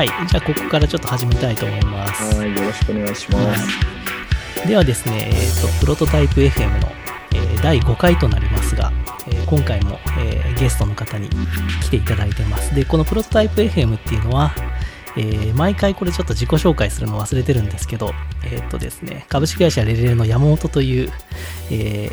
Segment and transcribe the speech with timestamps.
[0.00, 0.08] はい。
[0.08, 2.34] じゃあ、ここからちょっと始めたいと思います。
[2.34, 3.78] はい、よろしくお願いします。
[4.60, 6.88] はい、ではですね、えーと、プロトタイプ FM の、
[7.34, 8.90] えー第5回となりますが、
[9.26, 11.28] えー今回も、えーゲストの方に
[11.82, 12.74] 来ていただいてます。
[12.74, 14.54] で、このプロトタイプ FM っていうのは、
[15.18, 21.12] えー毎回これちょっと自己紹介するの忘れてるんですけど、えっ、とですね、株式会社レレレの山本という、
[21.70, 22.12] えー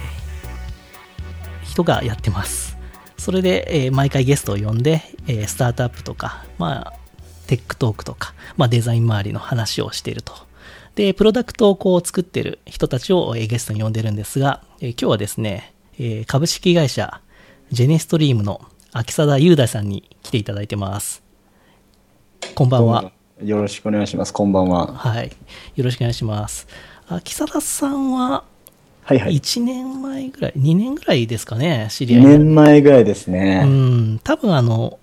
[1.64, 2.78] 人がやってます。
[3.18, 7.07] それで、えー毎回ゲストを呼んで、えースタートアップとか、まあ、
[7.48, 10.34] テックトークとか、まあ、デザイン周りの話をしていると。
[10.96, 17.22] で、プロダクトをこう作ってる人たちをえーゲストに呼んでるんですが、えー今日はですね、えー株式会社
[17.72, 18.62] ジェネストリームの
[18.94, 21.22] 秋貞雄大さんに来ていただいてます。
[22.56, 23.12] こんばんは。
[23.44, 24.34] よろしくお願いします。
[24.34, 24.88] こんばんは。
[24.94, 25.32] はい。
[25.76, 26.68] よろしくお願いします。
[27.08, 28.44] 秋貞さんは
[29.04, 29.36] はいはい。
[29.36, 33.64] 1年前ぐらい、2年ぐらいですかね、知り2合いに年前ぐらいですうね。
[33.64, 35.00] ん、多分あの、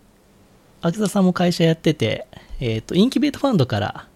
[0.86, 2.26] 秋田さんも会社やってて、
[2.60, 4.06] えっ、と、インキュベートファンドから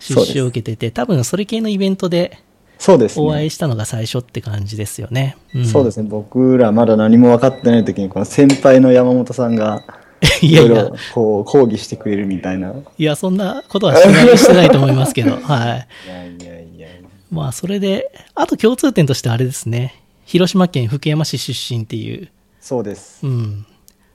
[0.00, 2.38] 出資を受けてて、多分それ系のイベントで
[2.80, 3.26] そうですね。
[3.26, 5.36] お会いしたのが最初って感じですよね。
[5.56, 6.08] んそうですね。
[6.08, 9.84] 僕らまだ何も分かってない時に、この先輩の山本さんが、
[10.42, 12.70] いろいろ、こう、講義してくれるみたいな。
[12.70, 16.08] いいや、そんなことはしてないしてないと思いますけど、 はい。
[16.08, 16.88] やいやいや
[17.30, 22.28] まあ、それで、あと共通点としてあれですね、広島県福山市出身っていう、
[22.60, 23.20] そうです。
[23.22, 23.66] うん。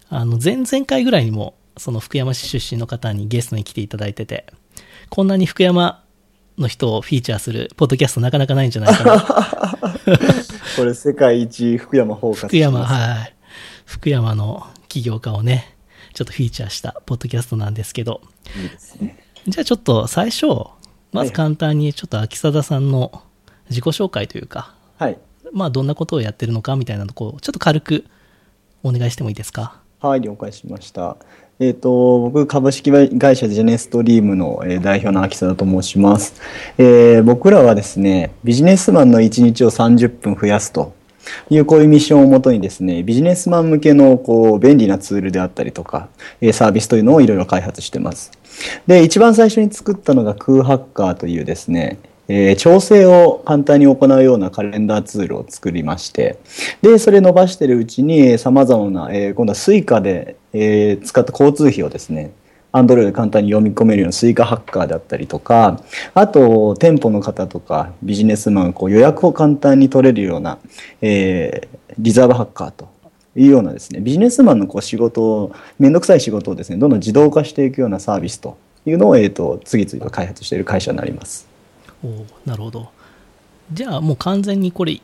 [0.10, 4.46] あの、前々回ぐらいにも、その福山市出身の方にゲストに来ていただいてて、
[5.10, 6.04] こんなに福山
[6.58, 9.22] の人をフィーチャーするポッドキャストなかなかないんじゃないかな。
[10.78, 13.36] これ世界一福山包括福山、はい。
[13.86, 15.76] 福山の起業家をね、
[16.14, 18.22] ちょっとフィーチャーしたポッドキャストなんですけど、
[18.58, 19.18] いいですね。
[19.48, 20.48] じゃあちょっと最初、
[21.12, 23.22] まず簡単にちょっと秋貞さんの
[23.70, 25.18] 自己紹介というか、はい。
[25.52, 28.06] まあどんなことをやってるのかみたいなのを、ちょっと軽く
[28.84, 29.80] お願いしてもいいですか？
[30.00, 31.18] はい、了解しました。
[31.58, 36.34] えっ、と、僕、株式会社ジェネストリームの、代表の秋貞と申します、
[36.78, 40.94] えー僕らはですね、ビジネスマンの1日を30分増やすと
[41.50, 46.10] いう、こういうミッションをもとにですね、ビジネスマン向けの、こう、便利なツールであったりとか、
[46.52, 48.32] サービスというのをいろいろ開発してます。
[48.86, 56.40] で、一番最初に作ったのが空ハッカーというですね、えー調整を簡単に行うようなカレンダーツールを作りまして、
[56.82, 62.32] で、それ伸ばしてるうちに、さまざまな、えー今度は Suica で、えー使った交通費をですね、
[62.72, 65.82] Android で簡単に読み込めるような Suica ハッカーだったりとか、
[66.14, 70.58] あと、店舗の方とかビジネスマン、こう予約を簡単に取れるような、
[71.02, 72.90] えーリザーブハッカーと
[73.38, 81.55] いうようなですね、ビジネスマンのこう仕事を、めんどくさい仕事をですね、どんどん自動化していくようなサービスというのを、えーと、次々と開発している会社になります。
[82.06, 82.90] おーなるほど。
[83.74, 85.02] じゃあもう完全にこれ、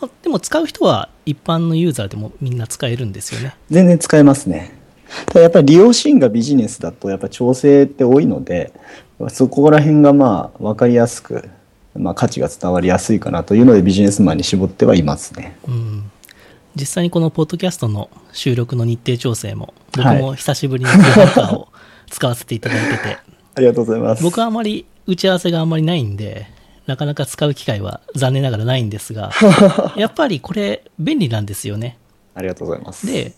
[0.00, 3.56] まあ、でも使う人は一般のユーザーでもみんな使えるんですよね。
[3.70, 4.76] 全然使えますね。
[5.26, 8.72] ただやっぱり利用シーンがビジネスだとやっぱ調整って多いので、
[9.28, 11.48] そこら辺がまあ分かりやすく、
[11.96, 15.56] まあ価値が伝わりやすいかなというのでビジネスマンに絞ってはいますね。
[15.66, 16.10] うん。
[16.76, 21.68] 実際にこのポッドキャストの収録の日程調整も、僕はいも久しぶりにクーハッカーを
[22.10, 23.18] 使わせていただいてて、
[23.56, 24.22] ありがとうございます。
[24.22, 26.46] 僕はあまり打ち合わせがあんまりないんで、
[26.86, 29.32] なかなか使う機会は残念ながらないんですが、
[29.96, 31.96] やっぱりこれ便利なんですよね。
[32.34, 33.06] ありがとうございます。
[33.06, 33.32] で、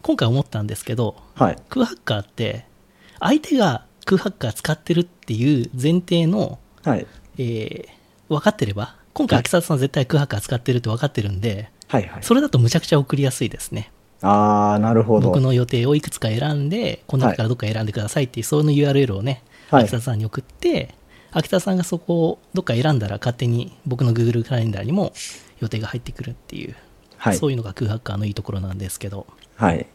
[0.00, 1.56] 今回思ったんですけど、はい。
[1.68, 2.64] 空ハッカーって、
[3.18, 7.06] 相手が空ハッカー使ってるっていう前提の、はい。
[7.36, 12.22] えー分かってれば、今回秋沢さん絶対空ハッカー使ってるって分かってるんで、はいはい。
[12.22, 13.90] それだとむちゃくちゃ送りやすいですね。
[14.22, 15.28] ああ、なるほど。
[15.28, 20.94] 僕の予定をいくつか選んで、この中からどっか選んでくださいっていう、その URL をね、はい秋田さんに送って、
[21.32, 25.12] 秋田さんがそこをどっか選んだら勝手に僕の Google カレンダーにも
[25.60, 26.74] 予定が入ってくるっていう、
[27.16, 29.26] はいそういうのが空ハッカーのいいところなんですけど、
[29.56, 29.86] はい。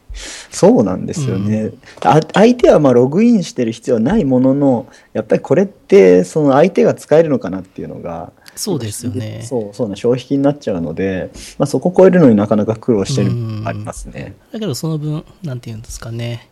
[0.51, 1.71] そうなんですよね。
[2.01, 9.41] あ相手はまあログインしてる必要はないものの、やっぱりこれってその相手が使えるのかなっていうのが、そうですよね。
[9.43, 13.31] そう、そうな消費期になっちゃうので、まあ、そこを超えるのになかなか苦労してる
[13.65, 14.35] ありますね。
[14.53, 16.47] だけどその分、なんていうんですかね、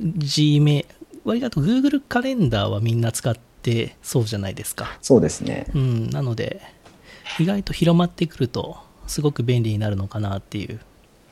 [0.00, 0.86] Gmail、
[1.28, 4.98] 割と Google カレンダーはみんな使ってそうじゃないですか。
[5.02, 5.66] そうですね。
[5.74, 6.60] うん、なので、
[7.38, 10.80] 意外と広まってくると、すごく便利になるのかなっていう。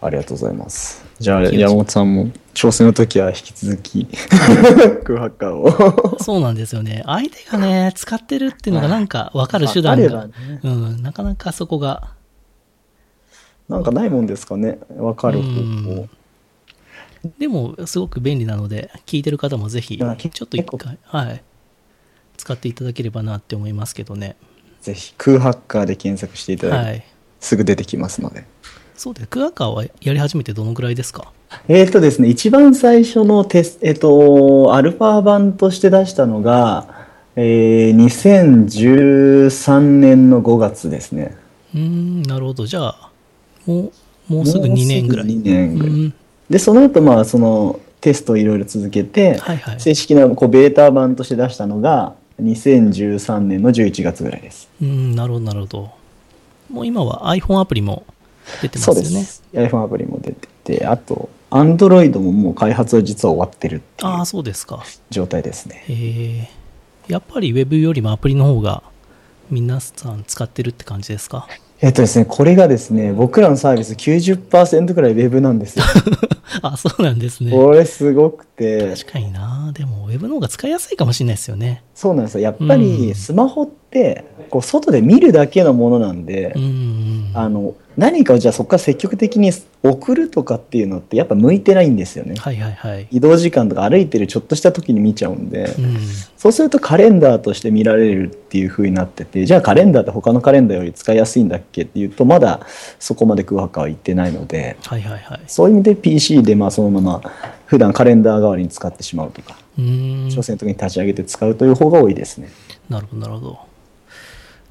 [0.02, 1.04] ありがとうございます。
[1.18, 4.06] じゃあ、山本さんも調整の時は引き続き、
[5.04, 6.18] 空ハッカーを。
[6.22, 7.02] そうなんですよね。
[7.06, 10.32] 相手がね、使ってるっていうのがなんか分かる手段が、ね
[10.62, 12.10] うん、なかなかそこが、
[13.68, 14.78] なんかないもんですかね。
[14.96, 16.08] わかる方うん法。
[17.38, 21.42] でもすごく便利なので、聞いてる方もぜひ、ちょっと一回、はい、
[22.36, 24.36] 使っていただければなって思いますけどね。
[24.82, 27.04] ぜひ、空ハッカーで検索していただいて、はい。
[27.40, 28.44] すぐ出てきますので。
[28.96, 29.26] そうです。
[29.28, 31.32] クアカーはやり始めてどのぐらいですか？
[31.68, 41.36] えっ、とですね、一番最初のテスえっ、と、アルファ版として出したのが、えー、2013年の5月ですね。
[41.74, 42.66] うーん、なるほど。
[42.66, 43.10] じゃあ、
[43.66, 43.92] も
[44.30, 45.26] う、もうすぐ2年ぐらい。
[45.26, 46.14] もうすぐ2年ぐらいうん
[46.50, 49.80] で、その後、まあ、そのテストをいろいろ続けて、はいはい。
[49.80, 54.68] 正式なこうベータ版として出したのが、2013年の11月ぐらいです。
[54.80, 55.90] うん、なるほど、なるほど。
[56.70, 58.04] もう今は iPhone アプリも
[58.62, 59.02] 出てますよね。
[59.04, 59.42] そうです。
[59.54, 60.48] iPhone アプリも出て
[60.78, 64.82] て、あと、Android ももう開発は実は終わってるっていああ、うそうですか。
[65.10, 65.84] 状態ですね。
[65.88, 68.82] えー、やっぱり Web よりもアプリの方が
[69.50, 71.48] 皆さん使ってるって感じですか？
[71.80, 75.84] えっとですね、これがですね、僕らのサービス90%くらい Web なんですよ。
[76.62, 77.50] あ、そうなんですね。
[77.50, 79.70] これすごくて、確かにな。
[79.74, 81.82] でも Web の方が使いやすいかもしれないですよね。
[81.94, 82.40] そうなんですよ。
[82.40, 87.30] やっぱうんりスマホって、こう外で見るだけのものなんで、うんうん。
[87.34, 89.52] あの、何かをじゃあそこから積極的に
[89.82, 92.34] 送るとかっていうのってやっぱ向いてないんですよね。
[92.36, 93.08] はいはいはい。
[93.10, 95.96] 移動時間とか歩いてるちょっとした時に見ちゃうんで、うん。
[96.36, 102.60] そうするとカレンダーとして見られるっていう風になってて、じゃあカレンダーって他のカレンダーより使いやすいんだっけっていうと、まだ
[102.98, 105.40] そこまで空白は言ってないので、はいはいはい。
[105.46, 107.22] そういう意味で PC でまあそのまま
[107.66, 109.56] 普段カレンダー代わりに使ってしまうとか。
[109.78, 112.48] 挑戦の時に立ち上げて使うという方が多いですね。
[112.88, 113.58] なるほど、なるほど。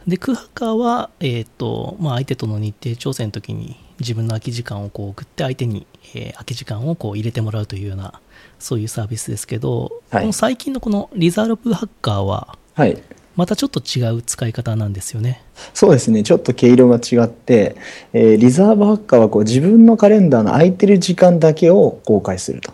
[0.08, 8.20] で、空白は、えっ、と、まあ、相手との日程調整の時に自分の空き時間をこう送って相手に、えー空き時間をこう入れてもらうというような、
[8.60, 13.02] そういうサービスですけど、はいこの最近のこのリザーブハッカーは、はい。
[13.36, 15.44] またちょっと違う使い方なんですよね。
[15.74, 16.24] そうですね。
[16.24, 17.76] ちょっと毛色が違って、
[18.14, 22.74] えーリザーブハッカーはこう自分のカレンダーの空いてる時間だけを公開すると。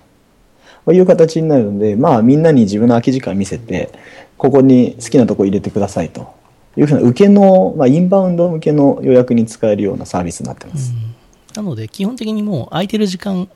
[0.92, 3.92] いう形になるので、まあみんなに自分の空き時間見せて、
[4.38, 6.41] ここに好きなとこ入れてくださいと
[6.78, 10.94] いうふうな受けの、まあインバウンド向けの予約に使えるようなサービスになってます。
[10.94, 11.12] うん
[11.54, 13.50] なので、基本的にもう空いてる時間、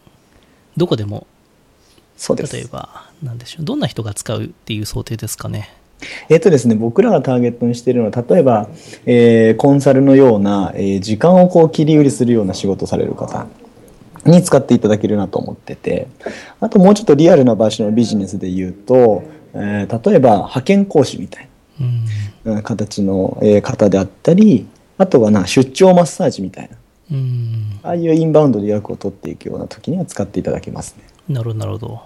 [0.75, 1.27] どこでも、
[2.17, 2.53] そうです。
[2.53, 5.69] 例えば、なんでしょう、どんな人が使うっていう想定ですかね？
[6.27, 8.67] えっとですね、僕らがターゲットにしているのは、例えば、
[9.05, 13.47] えーコンサルのような、えー時間をこう切り売りするような仕事をされる方
[14.25, 16.09] に使っていただけるなと思ってて、
[16.59, 19.23] あともうちょっとリアルな場所のビジネスで言うと、
[19.53, 21.47] えー例えば派遣講師みたい
[21.79, 21.87] うん。
[21.87, 22.05] なうん
[22.63, 24.65] 形の、えー方であったり、
[24.97, 26.77] あとはな、出張マッサージみたいな、
[27.11, 27.79] うん。
[27.83, 31.03] ああいうインバウンドで予約を取っていくような時には使っていただけますね。
[31.27, 32.01] なるほど、なるほど。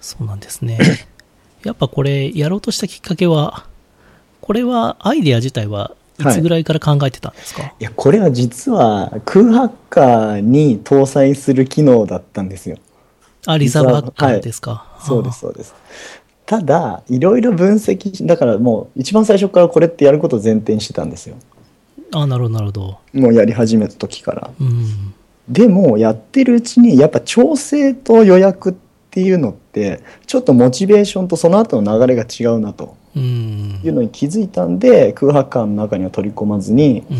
[0.00, 0.78] そうなんですね。
[1.64, 3.66] やっぱこれ、やろうとしたきっかけは、
[4.40, 12.78] これは、アイデア自体はいつぐらいから考えてたんですか、いや、これは実は空ハッカーに搭載する機能だったんですよ。
[13.46, 14.96] あ、リザーブハッカーですか？
[15.00, 15.74] そうです、そうです。
[16.46, 21.36] ただ、いろいろ分析し、だからもう一番最初からこれってやることを前提にしてたんですよ。
[22.12, 22.98] ああ、なるほど、なるほど。
[23.14, 24.50] もうやり始めた時から。
[24.60, 25.14] うん。
[25.48, 28.74] でも、やってるうちに、やっぱ調整と予約っ
[29.10, 33.80] ていうのって、ちょっとモチベーションとその後の流れが違うなとうん。
[33.82, 37.16] いうのに気づいたんで、空ハッカーの中には取り込まずに、うん。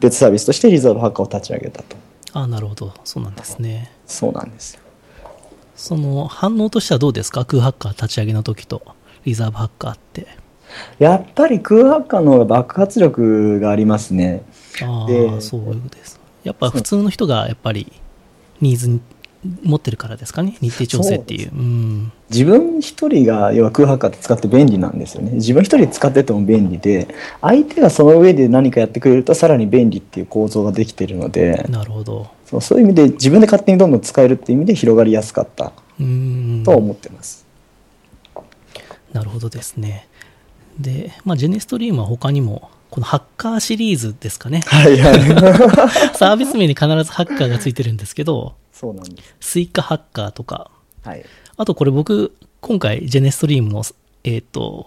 [0.00, 1.96] 別サービスとしてリザーブハッカーを立ち上げたと。
[2.32, 2.92] ああ、なるほど。
[3.04, 3.90] そうなんですね。
[4.06, 4.80] そうなんですよ。
[5.78, 7.44] その、反応としてはどうですか？
[7.44, 8.82] 空ハッカー立ち上げの時と、
[9.24, 10.26] リザーブハッカーって。
[10.98, 14.42] やっぱり空ハッカーの方が爆発力がありますね。
[14.82, 16.20] あであ、そういうことです。
[16.44, 17.90] やっぱ普通の人がやっぱり
[18.60, 19.00] ニーズに
[19.62, 20.56] 持ってるからですかね？
[20.60, 21.52] 日程調整っていう。
[21.52, 22.12] うん。
[22.28, 25.30] 自分一人が要は空ハッカーって使って便利なんですよね。
[25.32, 27.08] 自分一人使ってても便利で、
[27.40, 32.26] 相手がその上で何かやってくれるとさらに便利っていう構造ができてるので、なるほど。
[32.48, 36.62] そうそういう意味で自分で勝手にどんどん使えるっていう意味で広がりやすかったうん。
[36.64, 37.46] と思ってます。
[39.12, 40.08] なるほどですね。
[40.78, 44.62] で、まあ、ジェネストリームは他にも、このハッカーシリーズですかね。
[44.64, 45.20] はいはい。
[46.16, 49.34] サービス名に必ずハッカーがついてるんですけど、そうなんです。
[49.40, 50.70] スイカハッカーとか、
[51.04, 51.24] はい。
[51.56, 53.82] あとこれ僕、今回ジェネストリームの、
[54.24, 54.86] えっ、と、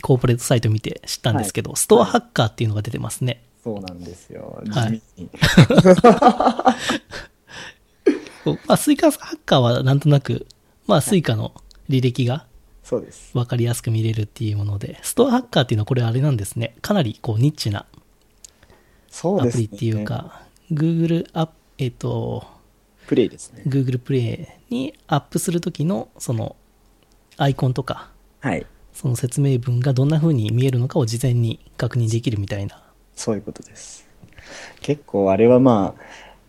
[0.00, 3.42] コーポレートサイト見て知ったんですけど、ストアハッカーっていうのが出てますね。
[3.66, 4.62] そうなんですよ。
[4.70, 5.28] はい地味に
[8.44, 10.46] こうまあ、スイカハッカーはなんとなく、
[10.86, 11.52] まあ、スイカの
[11.90, 12.46] 履歴が
[12.84, 13.32] そうです。
[13.34, 16.76] 分かりやすく見れるっていうもので、ストアハッカーっていうのはこれあれなんですね。
[16.80, 17.86] かなりこうニッチな。
[19.40, 22.46] アプリっていうか、Google アップ、えっ、と、
[23.08, 23.64] プレイですね。
[23.66, 26.54] Google プレイにアップするときの、その、
[27.36, 28.64] アイコンとか、はい。
[28.92, 32.85] その説明文がどんな風に見えるのかを事前に確認できるみたいな。
[33.16, 34.06] そういうことです。
[34.80, 36.02] 結構あれはまあ、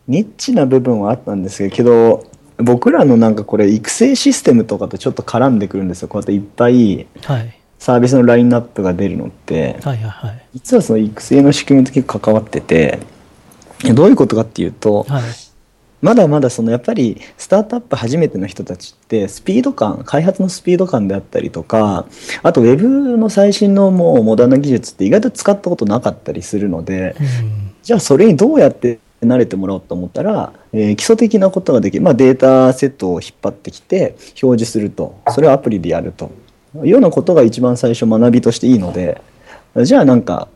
[0.08, 6.08] ニッチな部分はあったんですけど、僕らのなんかこれ育成システムとかとちょっと絡んでくるんですよ。
[6.08, 7.54] こうやっていっぱいはい。
[7.80, 10.46] サービスのラインナップが出るのって、はいはいはい。
[10.56, 13.00] 実はその育成の仕組みと結構関わってて、
[13.94, 15.24] どういうことかっていうと、はい。
[16.01, 22.06] まだまだそのやっぱりスタートアップ初めての人たちってスピード感開発のスピード感であったりとか
[22.44, 27.68] あとウェブの最新のもうモダンな技術って意外と使ったことなかったりするのでうん。
[27.82, 36.32] じゃあそれにどうやって慣れてもらおうと思ったら、えー基礎的なことができる、まあ、データセットを引っ張ってきて表示するとそれをアプリでやると
[36.75, 39.22] いうようなことが一番最初学びとしていいので
[39.84, 40.50] じゃあなんか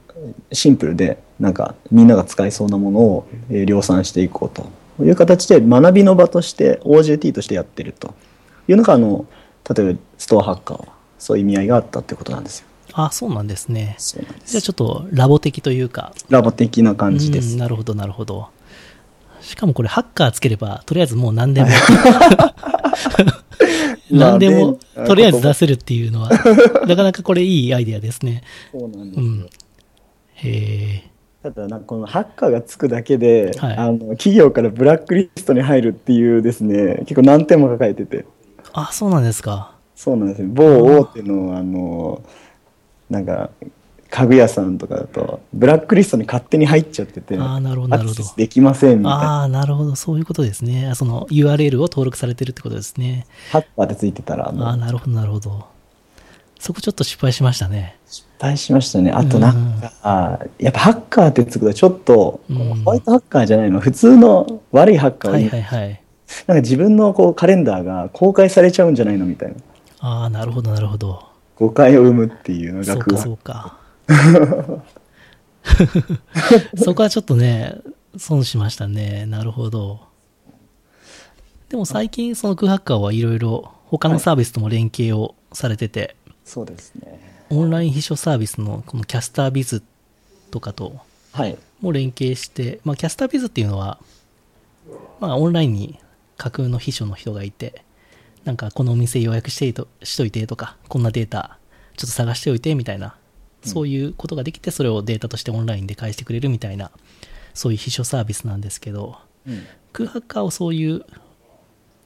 [0.52, 4.70] シンプルでなんかみんなが使いそうなものをえー量産していこうと
[5.04, 8.14] いう形で学びの場として OJT としてやってると
[8.68, 9.26] いうのがあの
[9.76, 12.68] 例えばストアハッカーはそういう意味合いがあったってことなんですよ。
[12.94, 13.96] あ、そうなんですね。
[13.98, 17.54] そうなんですじゃあちょっとラボ的というか、ラボ的な感じです。
[17.54, 18.50] うんなるほど、なるほど。
[19.42, 21.68] しかもこれ、ハッカーつければ、とりあえずもう何でも、
[24.12, 26.30] 何でも、まあとりあえず出せるっていうのは、
[26.88, 28.44] なかなかこれいいアイデアですね。
[28.72, 29.50] そうなんですようん。
[30.36, 31.11] へえ。
[31.44, 38.26] ただなんかこのハッカーがつくだけで、はいあの企業からブラックリストに入るっていうですね結構難点も抱えてて
[38.74, 39.76] あ、そうなんですか。
[39.96, 42.24] そうなんですよ某大手のあの
[43.10, 43.50] なんか
[44.10, 49.96] 家具屋さんとかだとブラックリストに勝手に入っちゃっててあーなるほどなるほどできませんみたいなああ、なるほど。
[49.96, 50.88] そういうことですね。
[50.88, 53.26] あその URL を登録されてるってことですね。
[53.52, 55.66] ハッカーでついてたらあ、なるほど、なるほど。
[56.60, 57.98] そこちょっと失敗しましたね。
[58.06, 66.02] 失敗しましたねあとなんか、あーやっぱハッカーってつくとちょっと、うんホワイトハッカーじゃないの普通の悪いハッカーは、はいはいはい。
[66.48, 69.56] なんか自分のこうカレンダーが公開されちゃうんじゃないのみたいな
[70.00, 71.24] ああ、なるほど、なるほど。
[71.56, 73.78] 誤解を生むっていうのがそうか、そうか。
[76.76, 77.76] そこはちょっとね、
[78.18, 79.26] 損しましたね。
[79.28, 80.00] なるほど。
[81.70, 89.84] でも最近、その空ハッカーはいろいろ他のサービスとも連携をされてて、そうですねオンライン秘書サービスのこのキャスタービズ
[90.52, 91.02] とかと
[91.34, 94.00] はいも連携して、まあ、キャスタービズっていうのは、
[95.20, 96.00] まあ、オンラインに
[96.38, 97.84] 架空の秘書の人がいて、
[98.46, 101.58] なんかこのお店予約していとしといてとか、こんなデータ
[101.98, 103.16] ちょっと探しておいてみたいな、
[103.64, 106.92] そういうことができて、それをデータとしてオンラインで返してくれるみたいな、
[107.54, 109.18] そういう秘書サービスなんですけど、
[109.48, 111.06] うん空ハッカーをそういう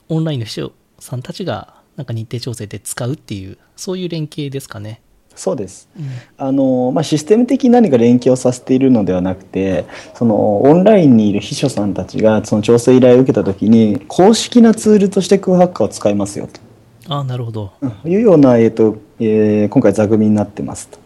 [0.08, 5.02] オンラインの秘書さんたちがなんか日程調整で使うっていう、そういう連携ですかね。
[5.36, 6.04] そうですうん
[6.38, 16.60] あの、まあ、システム的に何か連携をさせているのではなくてそのオンラインにいる秘書さんたちがその調整依頼を受けた時に公式なツールとして空ハッカーを使いますよと
[17.08, 17.72] ああ、なるほど。
[17.80, 20.98] うんいうような、えーとえー今回座組になってますと。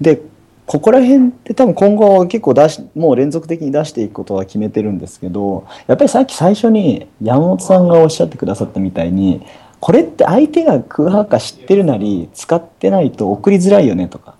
[0.00, 0.22] で
[0.66, 9.44] ここら辺って多分今後結構出しもう連続的に出していくことは決めてるんですけどやっぱりさっき最初に山本さんがおっしゃってくださったみたいに
[9.82, 14.36] これって相手が空ハッカー知ってるなり使ってないと送りづらいよねとか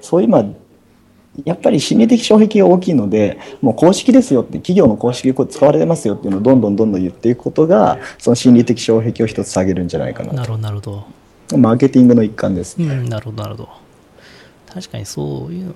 [0.00, 0.44] そういうまあ
[1.44, 10.80] やっぱり心理的障壁が大きいのでもう公式ですよって企業の公式でこう使われてますよっていうのをどんどんどんどん言っていくことがその心理的障壁を一つ下げるんじゃないかなとなるほど、なるほ
[11.50, 11.58] ど。
[11.58, 12.76] マーケティングの一環です。
[12.78, 13.68] うん、なるほど、なるほど。
[14.72, 15.74] 確かにそういうの、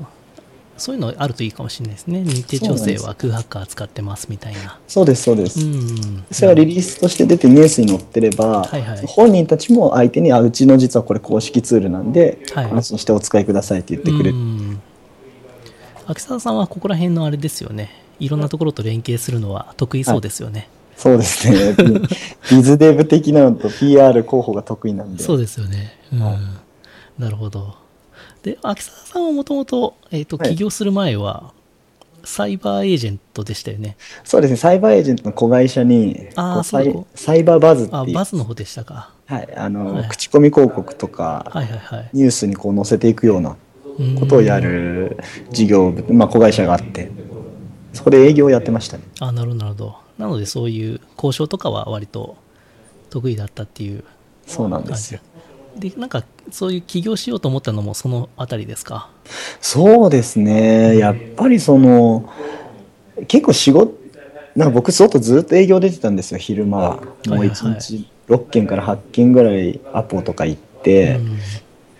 [0.78, 2.22] そういうのあるといいかもしれないですね。
[2.22, 4.78] 日程調整は空ハッカー使ってますみたいな。
[4.86, 5.60] そうです、そうです。
[5.60, 6.24] うん。
[6.30, 14.36] それがリリースとして出てニュースに載ってれば、はいはい本人たちも相手に、あ、うちの実はこれ公式ツールなんで、はい安心してお使いくださいって言ってくれる。
[14.36, 14.80] うん。
[16.06, 17.90] 秋沢さんはここら辺のあれですよね。
[18.20, 20.68] いろんなところと連携するのは得意そうですよね。
[20.96, 21.74] そうですね。
[22.50, 25.22] ビズデブ的なのと PR 候補が得意なんで。
[25.22, 25.96] そうですよね。
[26.12, 26.20] うん。
[26.20, 26.36] はい
[27.18, 27.74] なるほど。
[28.42, 31.52] で、秋沢さんはもともと、えっ、と、はい起業する前は、
[32.24, 33.96] サイバーエージェントでしたよね。
[34.24, 34.56] そうですね。
[34.56, 39.12] サイバーエージェントの子会社に、あサイサイバーバズってあ、いう、バズの方でしたか。
[39.26, 42.10] はい、あの、はい口コミ広告とか、はいはいはい。
[42.12, 43.56] ニュースにこう載せていくような
[43.98, 45.16] うんことをやる
[45.50, 47.10] 事業部、まあ、子会社があって、
[47.92, 49.04] そこで営業をやってましたね。
[49.20, 49.96] あ、なるほど、なるほど。
[50.18, 52.36] なので、そういう交渉とかは割と
[53.10, 54.04] 得意だったっていう
[54.46, 55.20] そうなんですよ。
[55.78, 59.10] で、なんか、そういう起業しようと思ったのもそのあたりですか？
[59.60, 60.96] そうですね。
[60.98, 62.28] やっぱりその、
[63.26, 63.92] 結構仕事、
[64.56, 66.96] なんか僕外ずっと営業出てたんですよ、昼間は。
[66.96, 71.38] もうはいはい1日6件から8件ぐらいアポとか行って、うん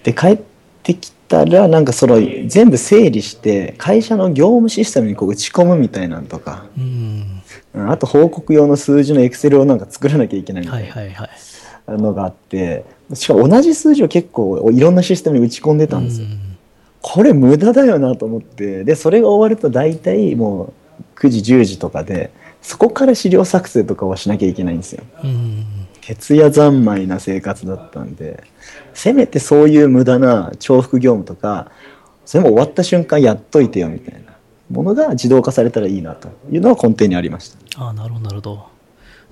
[0.03, 0.39] で、帰っ
[0.83, 2.17] てきたら、なんかその
[2.47, 6.85] 全部整理して、会社の業務システムにこう打ち込むみたいなんとか、うん。
[7.75, 10.91] うんあと報告用の数字のエクセルをなんか作らなきゃいけないみたはいい
[11.87, 11.97] な。
[11.97, 12.85] のがあって、
[13.15, 16.27] しかも同じ数字を結構いろんなシステムに打ち込んでたんですよ。
[16.27, 16.49] うん
[17.01, 20.73] これ無駄だよなと思ってでそれが終わると大体も
[21.17, 25.65] う9時10時とかでそこから資料作成とかをしなきゃいけないんですようん。
[26.01, 28.43] 徹夜三昧な生活だったんで
[28.95, 31.71] せめてそういう無駄な重複業務とか
[32.25, 34.33] それも終わった瞬間やっといてよみたいな
[34.71, 37.85] ものが自動化されたらいいなというのは根底にありました。
[37.85, 38.67] ああ、なるほど、なるほど。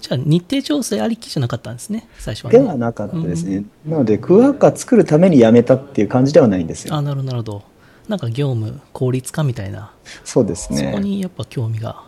[0.01, 2.59] じゃあ、日程調整ありきじゃなかったんですね、最初はね。
[2.59, 3.65] ではなかったですね。
[3.87, 6.95] なので、クワッカ作るためにやめたっていう感じではないんですよ。
[6.95, 7.63] ああ、なるほど、なるほど。
[8.09, 9.93] なんか業務効率化みたいな、
[10.25, 10.79] そうですね。
[10.79, 12.05] そこにやっぱ興味が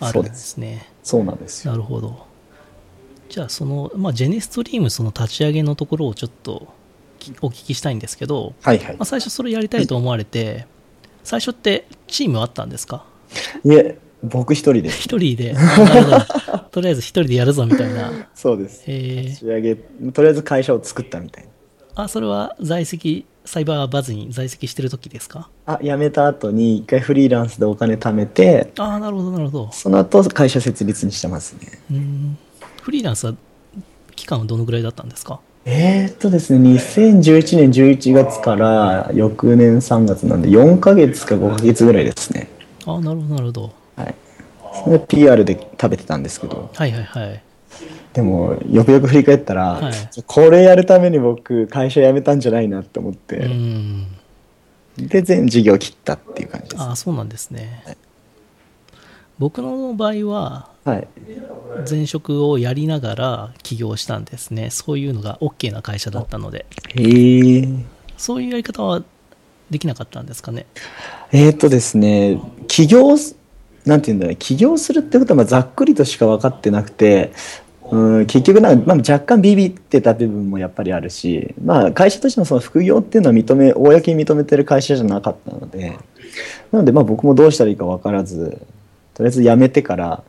[0.00, 0.88] あるんですね。
[1.02, 1.72] そうなんですよ。
[1.72, 2.26] なるほど。
[3.28, 6.68] じゃあ、その、まあ、ジェネストリームその立ち上げのところをちょっと
[7.18, 9.04] きお聞きしたいんですけど、はいはいまあ、。
[9.04, 10.66] 最初それやりたいと思われて、
[11.24, 13.04] 最初ってチームあったんですか？
[13.64, 15.00] いえ、僕一人です。
[15.02, 16.18] 一人で、なるほど
[16.70, 18.10] とりあえず一人でやるぞみたいな。
[18.34, 18.84] そうです。
[18.86, 21.44] えー、仕上げ、とりあえず会社を作ったみたい
[21.96, 22.04] な。
[22.04, 25.48] あ、それは在籍、サイバーバズに在籍してる時ですか？
[25.66, 29.68] あ、辞めた後に一回フリーランスでお金貯めて、ああ、なるほど、なるほど。
[29.72, 31.80] その後会社設立にしてますね。
[31.90, 32.38] うーん。
[32.82, 33.34] フリーランスは
[34.14, 35.40] 期間はどのぐらいだったんですか？
[35.64, 42.48] えー、っとですね、2011年11月から翌年3月なんで4ヶ月か5ヶ月ぐらいですね。
[42.86, 43.72] ああ、なるほど、なるほど。
[44.72, 44.84] はい。
[44.84, 47.42] それで PR で食べてたんですけど、はいはいはい。
[48.12, 49.94] でもよくよく振り返ったら、はい
[50.26, 53.48] これやるために僕会社辞めたんじゃないなって思っうて。
[54.98, 56.82] で全事業切ったっていう感じです。
[56.82, 57.96] ああ、そうなんですね。
[59.38, 61.08] 僕の場合は、はい。
[61.88, 64.68] 前職をやりながら起業したんですね。
[64.70, 66.66] そういうのが OK な会社だったので。
[66.94, 67.68] へえ。
[68.18, 69.02] そういうやり方は
[69.70, 70.66] できなかったんですかね？
[71.32, 72.38] えー、っとですね、
[72.68, 73.36] 起業す、
[73.84, 77.32] なんていうんだろう、起業するってことはまあざっくりとしか分かってなくて、
[77.90, 85.98] うん、結局なんか、まあ、若干ビビってた部分もやっぱりあるし、まあ、会社としてのその副業っていうのは認め、公に認めてる会社じゃなかったので、
[86.70, 88.62] なのでまあ僕もどうしたらいいか分からず、
[89.14, 90.24] とりあえず辞めてから、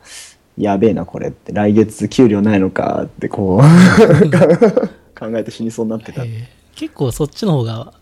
[0.57, 3.61] やべえなこれって、来月給料ないのかってこう、
[5.17, 6.23] 考えて死にそうになってた。
[6.23, 7.93] えー結構そっちの方が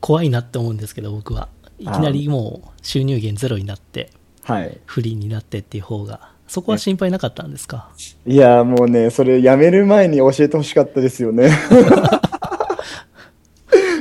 [0.00, 1.48] 怖いなって思うんですけど、僕は。
[1.78, 4.10] いきなりもう収入源ゼロになって、
[4.52, 4.78] はい。
[4.86, 7.90] フリーになってっていう方が、そこは心配なかったんですか？
[8.26, 11.50] いやもうねそれ辞める前に教えてほしかったですよね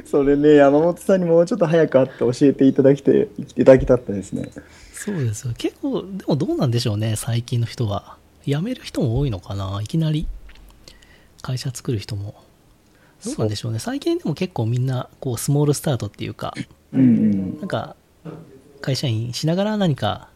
[0.05, 4.49] それね山本さんにもうちょっと早く会って教えていただきていただきたかったですね
[4.93, 5.53] そうですよ。
[5.57, 8.17] 結構、でもどうなんでしょうね、最近の人は。
[8.45, 9.79] 辞める人も多いのかな？
[9.81, 10.27] いきなり
[11.41, 12.35] 会社作る人も。
[13.25, 13.79] どうなんでしょうね？
[13.79, 16.53] 最近でも結構みんな、こう、スモールスタートっていうか、
[16.93, 17.95] うんうんなんか、
[18.81, 20.29] 会社員しながら何か、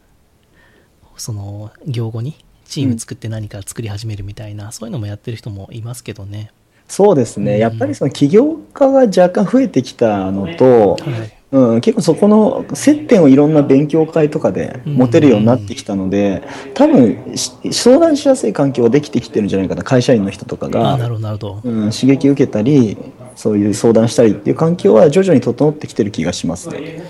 [1.21, 6.51] その、業後にチーム作って何か作り始めるみたいな、そういうのもやってる人もいますけどね。
[6.88, 11.41] そうですねやっぱりその起業家が若干増えてきたのと、はい。
[11.51, 21.62] うん、結構そこの接点をいろんな勉強会とかで持てるようになってきたので、多分し相談しやすい環境ができてきてるんじゃないかな会社員の人とかがるほど、なるほど。
[21.63, 22.97] うん、刺激受けたり
[23.36, 27.03] そういう相談したりっていう環境は徐々に整ってきてる気がしますね。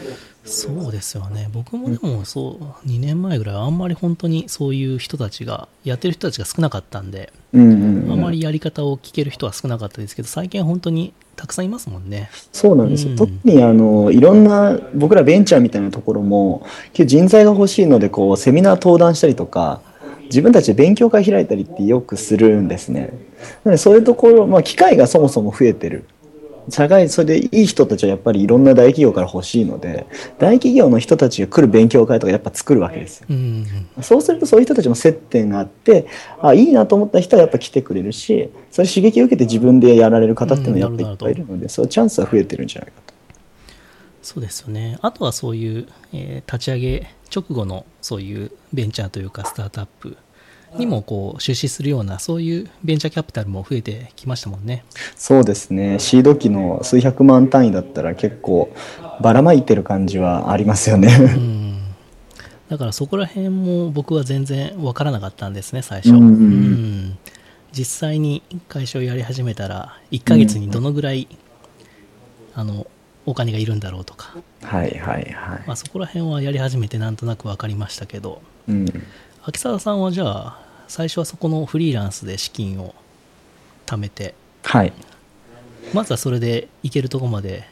[0.51, 1.49] そうですよね。
[1.53, 8.11] 僕もでもそう、2年前ぐらいはあんまり本当にそういう人たちが、やってる人たちが少なかったんで、うんうんうん。
[8.11, 12.29] あまりやり方を聞ける人は少なかったですけど、最近は本当にたくさんいますもんね。
[12.51, 13.17] そうなんですよ、うん。
[13.17, 19.81] 特にあのいろんな僕らベンチャーみたいなところも人材が欲しいのでこうセミナー登壇したりとか
[20.25, 23.11] 自分たちで勉強会開いたりってよくするんですね。
[23.63, 26.05] なのでそういうところ、まあ、機会がそもそも増えてる
[26.69, 30.05] 社会それでいい人たちはやっぱりいろんな大企業から欲しいので
[30.37, 33.65] 大企業の人たちが来る勉強会とかやっぱ作るわけですようん。
[34.01, 36.07] そうするとそういう人たちも接点があって
[36.39, 43.13] あいいなと思った人はやっぱ来てくれるしそれ刺激を受けて自分でやられる方っていうのはやっぱりいっぱいいるので、そうチャンスは増えてるんじゃないかと。
[44.21, 44.97] そうですよね。
[45.01, 50.17] あとはそういう、えー立ち上げ直後のそういうベンチャーというかスタートアップ
[50.77, 54.85] にもこう出資するようなそういうベンチャーキャピタルも増えてきましたもんね。
[55.15, 58.73] そうですねシード機の数百万単位だったら結構
[59.21, 61.15] ばらまいてる感じはありますようね。
[61.15, 61.81] ん。
[62.69, 66.11] だからそこら辺も僕は全然わからなかったんですね、最初。
[66.11, 67.17] うんうんうんうん
[67.73, 71.29] 実際に会社をやり始めたら、1ヶ月にどのぐらい、
[72.53, 72.85] あの、
[73.25, 75.63] お金がいるんだろうとか、はいはいはい。
[75.65, 78.85] まあ、そこら辺はやり始めてなんとなく分かりましたけどうん、
[79.43, 82.93] 秋沢さんはじゃあ最初はそこのフリーランスで資金を
[83.87, 84.93] 貯めてはい。
[85.95, 87.63] まずはそれで行けるとこまで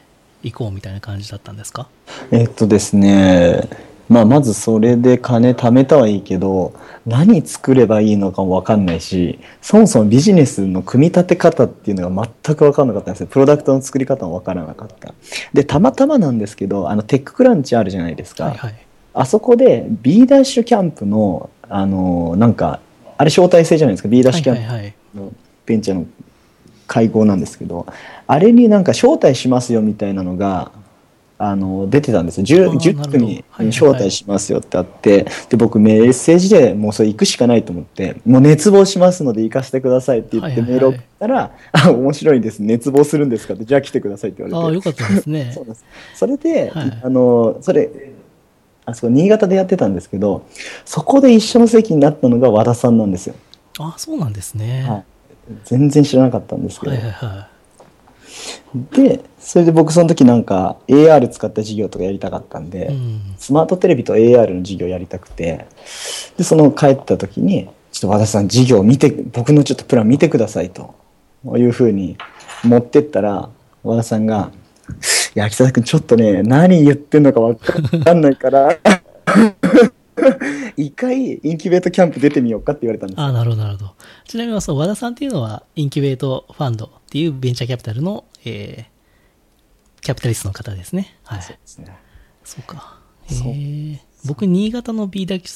[0.42, 1.88] 行こうみたいな感じだったんですか？
[2.32, 3.68] えっとですね、
[4.08, 6.74] まあ、まずそれで金貯めたはいいけど
[7.06, 13.26] 何作ればいいのかも分かんないしそもそもビジネスの組み立て方っていうのが全く分かんなかったんですよ。
[13.28, 15.14] プロダクトの作り方も分からなかった。
[15.52, 18.86] でたまたまなんですけどあのテッククランチあるじゃないですか、はいはい。
[19.14, 22.80] あそこで B ダッシュキャンプのあのなんか
[23.16, 25.32] あれ招待制じゃないですか B ダッシュキャンプはいはいはいの
[25.64, 26.06] ベンチャーの
[26.86, 27.86] 会合なんですけど
[28.26, 30.72] あれになんか招待しますよみたいなのが
[31.42, 32.44] あの、出てたんですよ。
[32.44, 42.58] 10, あー10なるほど組招待しますよってあって、で、僕メッセージでもうそれ行くしかないと思って、もう熱望しますので行かせてくださいって言ってはいはいはいメール送ったら、あ、面白いです。
[42.58, 44.86] 熱望するんですかって、じゃあ来てくださいって言ああ、われて。
[44.86, 45.64] よかったですね そう。
[45.64, 45.82] です。
[46.14, 47.88] それで、はいあの、それ、
[48.90, 50.46] あそこ新潟でやってたんですけど、
[50.84, 53.34] そこで一緒の席になったのが和田さんなんですよ。
[53.78, 54.86] あそうなんですね。
[54.88, 55.04] はい。
[55.64, 56.92] 全然知らなかったんですけど。
[56.92, 57.48] はいはいは
[58.92, 62.88] で、それで僕その時なんか AR 使った授業とかやりたかったんで、い。
[62.88, 63.34] うん。
[63.36, 65.66] スマートテレビと AR の授業やりたくて、
[66.36, 70.94] で、その帰った時に、ちょっと和田さん授業見て、僕のちょっとプラン見てくださいと、
[71.56, 72.16] いうふうに
[72.62, 73.50] 持ってったら、
[73.82, 74.52] 和田さんが、
[74.90, 78.76] いや、君ちょっとね、何言ってんのかわかんないから、
[80.76, 83.24] 一回インキュベートキャンプ出てみようかって言われたんですよ。
[83.24, 83.94] ああ、なるほど、なるほど。
[84.26, 88.90] ちなみに、その和田さんっていうのは、インキュベートファンドっていうベンチャーキャピタルの、えー
[90.02, 91.14] キャピタリストの方ですね。
[91.24, 91.42] はい。
[91.42, 91.94] そうですね。
[92.42, 92.98] そうか。
[93.30, 94.00] え。
[94.24, 95.50] 僕、新潟の B ダキキ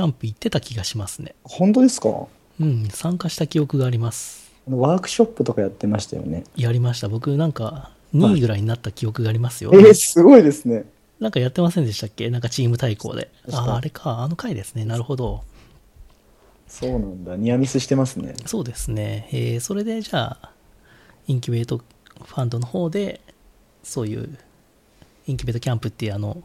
[0.00, 1.34] ャンプ行ってた気がしますね。
[1.42, 2.28] 本当ですか？
[2.60, 4.52] うん、参加した記憶があります。
[4.70, 6.44] ワークショップとかやってましたよね。
[6.54, 7.08] やりました。
[7.08, 9.70] 僕、なんか、2位ぐらいになった記憶がありますよ。
[9.74, 10.84] えー、すごいですね。
[11.20, 12.30] なんかやってませんでしたっけ？
[12.30, 13.30] なんかチーム対抗で。
[13.50, 14.84] ああ、あれか、あの回ですね。
[14.84, 15.42] なるほど。
[16.68, 17.36] そうなんだ。
[17.36, 18.34] ニアミスしてますね。
[18.46, 19.28] そうですね。
[19.32, 20.50] えーそれでじゃあ、
[21.26, 23.20] インキュベートファンドの方で、
[23.82, 24.38] そういう、
[25.26, 26.42] インキュベートキャンプっていうあの、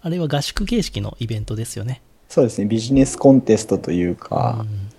[0.00, 2.02] あれは合宿形式のイベントですよね。
[2.28, 2.66] そうですね。
[2.66, 4.90] ビジネスコンテストといううか、ん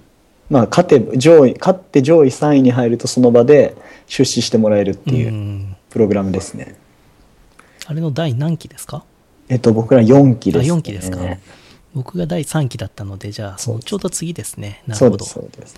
[0.50, 3.76] まあ、勝て、上位、勝って上位3位に入るとその場で
[4.08, 6.76] 出資してもらえるっていううんプログラムですね。
[7.86, 9.06] あれの第何期ですか？
[9.48, 10.74] えっと、僕ら4期あ、です、ね。
[10.74, 11.20] 4期ですか。
[11.94, 14.84] 僕が第3期だったので、じゃあ、そのちょうど次ですね。
[14.88, 15.56] なるほどそうです、。
[15.56, 15.76] そうです。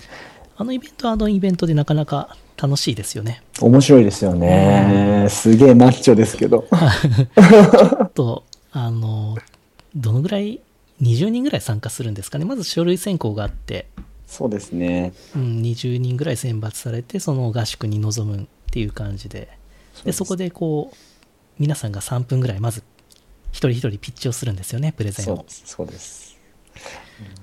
[0.56, 3.44] あのイベントはあのイベントでなかなか楽しいですよね。
[3.60, 5.28] 面白いですよね。
[5.30, 6.66] すげえマッチョですけど。
[7.36, 9.36] あと、あの、
[9.94, 10.58] どのぐらい、
[11.00, 12.44] 20人ぐらい参加するんですかね。
[12.44, 13.86] まず書類選考があって、
[14.26, 15.12] そうですね。
[15.36, 19.56] うん、20人ぐらい選抜されて、その合宿に臨むっていう感じで、
[20.04, 20.96] でそこでこう、
[21.58, 22.82] 皆さんが3分ぐらい、まず、
[23.50, 25.50] 一人一人ピッチをするんですよね、プレゼンをそうで。
[25.50, 25.62] す。
[25.66, 26.38] そうです。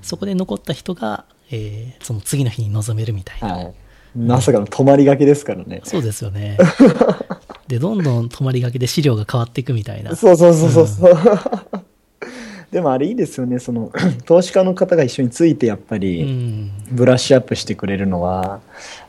[0.01, 3.55] そこで残った人が、えーその次の日に臨めるみたいな。
[3.55, 3.73] はい。
[4.15, 5.81] まさかの泊まりがけですからね。
[5.83, 6.57] そうですよね。
[7.67, 10.15] で、どんどん泊まりがけで資料が変わっていくみたいな。
[10.15, 11.15] そうそうそうそうそう。
[12.75, 13.57] でもあれいいですよね。
[13.59, 13.89] その、
[14.27, 16.71] 投資家の方が一緒についてやっぱうり、ん。
[16.91, 18.59] ブラッシュアップしてくれるのは、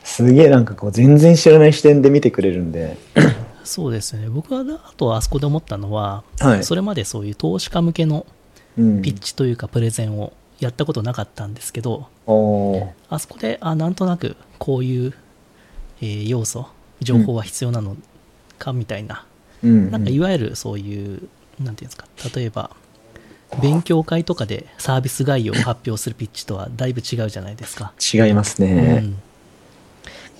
[0.05, 2.95] すげえなんかこう全然知らない視点で見てくれるんで。
[3.65, 4.29] そうですね。
[4.29, 8.25] 僕は、あとあそこで思ったのは、はいそれまでそういう投資家向けの
[8.77, 9.01] うん。
[9.01, 15.13] ピッチというかプレゼンをやったことなかったんですけど、おーあそこで、あ、なんとなくこういう、
[15.99, 16.67] えー要素、
[17.01, 17.97] 情報は必要なの
[18.59, 19.25] かみたいな、
[19.61, 19.91] うん。
[19.91, 21.27] なんかいわゆるそういう、
[21.61, 22.71] なんていうんですか、例えば、
[23.61, 27.93] 勉強会とかでサービス概要を発表するピッチとはだいぶ違うじゃないですか。
[28.13, 28.99] 違いますうね。
[28.99, 29.17] ん、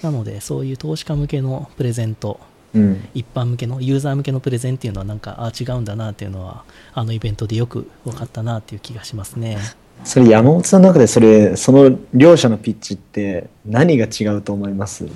[0.02, 2.40] なので、そういう投資家向けのプレゼント、
[2.74, 3.08] うん。
[3.14, 9.58] 一般向けの、ユーザー向けのプレゼンっていうのはなんか、あ、違うんだなっていうのは、あのイベントでよく分かったなっていう気がしますね。
[10.04, 15.08] それ山本さんの中でそれ、その両者のピッチって何が違うと思います？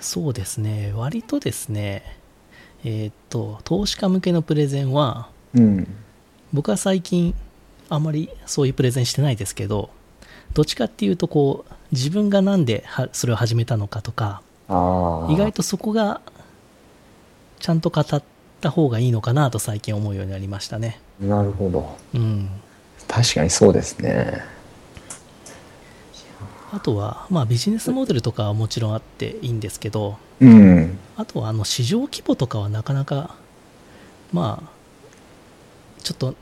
[0.00, 2.18] そうですね、割とですね、
[2.84, 5.88] えーっと、投資家向けのプレゼンは、うん。
[6.54, 7.34] 僕は最近、
[7.88, 9.90] あまりそういうプレゼンしてないですけど、
[10.52, 15.32] どっちかっていうと、こう、自分がなんではそれを始めたのかとか、ああ。
[15.32, 16.20] 意外とそこが、
[17.58, 18.22] ちゃんと語っ
[18.60, 21.00] た方がいいのかなと最近思うようになりましたね。
[21.20, 21.96] なるほど。
[22.14, 22.48] うん。
[23.08, 24.40] 確かにそうですね。
[26.72, 30.98] あとは、まあビジネスモデルとかはもちろんあっていいんですけど、うん。
[31.16, 33.34] あとはあの市場規模とかはなかなか、
[34.32, 34.74] まあ、
[36.04, 36.36] ちょっと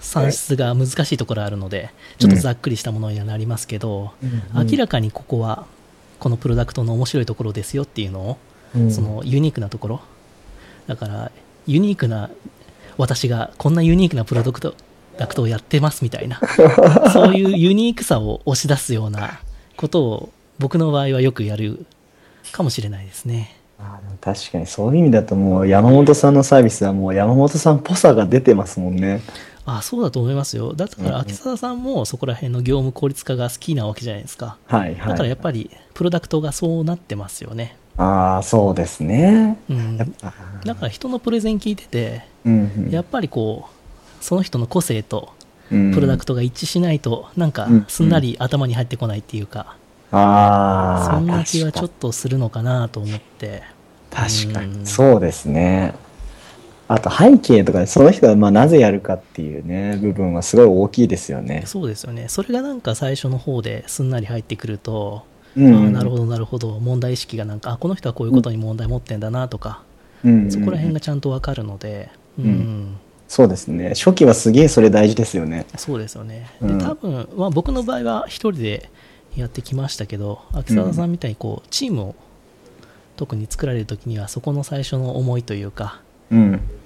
[0.00, 4.12] 算出が難しいところあるので、ちょっとざっくりしたものにはなりますけど、
[4.54, 5.66] 明らかにここは、
[6.18, 8.38] このプロダクトの面白いところですよっていうのを、
[8.76, 10.00] うんそのユニークなところ、
[10.86, 11.32] だから、
[11.66, 12.30] ユニークな、
[12.96, 14.74] 私がこんなユニークなプロダクト
[15.18, 16.40] ダクトをやってますみたいな、
[17.12, 19.40] そういうユニークさを押し出すような
[19.76, 21.86] ことを、僕の場合はよくやる
[22.52, 23.56] かもしれないですね。
[23.78, 29.20] あでも確かにそういう意味だともう山本さんのサービスはもう山本さんっぽさが出てますもんね。
[29.76, 30.72] あそうだと思いますよ。
[30.72, 34.56] だから、秋澤さんもそこら辺の業務効率化が好きなわけじゃないですか。
[34.66, 35.08] はいはい。
[35.10, 37.76] だからやっぱり、プロダクトがそうなってますよね。
[37.96, 39.58] ああ、そうですね。
[39.68, 39.98] うん。
[39.98, 40.14] だか
[40.82, 45.32] ら人のプレゼン聞いてて、うんうんやっぱりこう、その人の個性と
[45.70, 49.76] うんプロダクトが一致しないと、なんかうんすんなり頭に入ってこないっていうか、
[50.12, 52.08] ああ、そんな気はちょっと。
[52.08, 53.62] とするのかなと思って。
[54.10, 54.86] 確かうんに。
[54.86, 55.94] そうですね。
[56.88, 61.62] あと背景とかその人がまあなぜやるかっていうね部分はすごい大きいですよね。
[61.66, 62.28] そうですよね。
[62.28, 65.22] それがなんか最初の方ですんなり入ってくると、
[65.54, 65.74] うん。
[65.74, 66.80] ああなるほどなるほど。
[66.80, 69.82] 問題意識がなんかあこの人はこういうことに問題持ってんだなとか、
[70.24, 70.50] うん。
[70.50, 72.44] そこら辺がちゃんとわかるので、うん。
[72.46, 72.96] ん。
[73.28, 73.90] そうですね。
[73.90, 75.66] 初期はすげえそれ大事ですよね。
[75.76, 76.50] そうですよね。
[76.62, 76.78] うん。
[76.78, 78.90] で多分、まあ、僕の場合は一人で
[79.36, 82.14] やってきましたけど秋澤さんみたいにこうチームを
[83.16, 86.07] 特に作られる時にはそこの最初の思いというかうん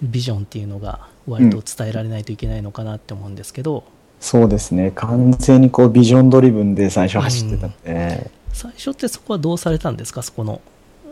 [0.02, 3.84] ビジョンっていうのが割と伝えられないといけないのかなって思うんですけど、
[4.20, 4.92] そうですね。
[4.94, 10.22] 完全にこうビジョンドリブンで最初走ってたんで、最初ってそこはどうされたんですか？
[10.22, 10.60] そこの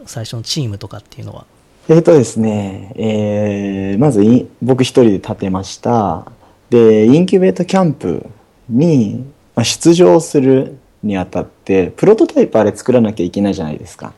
[0.06, 1.44] 最初のチームとかっていうのは。
[1.88, 6.30] えーとですね、えーまずい僕一人で立てました。
[6.68, 8.26] で、インキュベートキャンプ
[8.68, 9.24] に
[9.56, 14.12] まあ出場するにあたって、プロトタイプあれ作らなきゃいけないじゃないですか。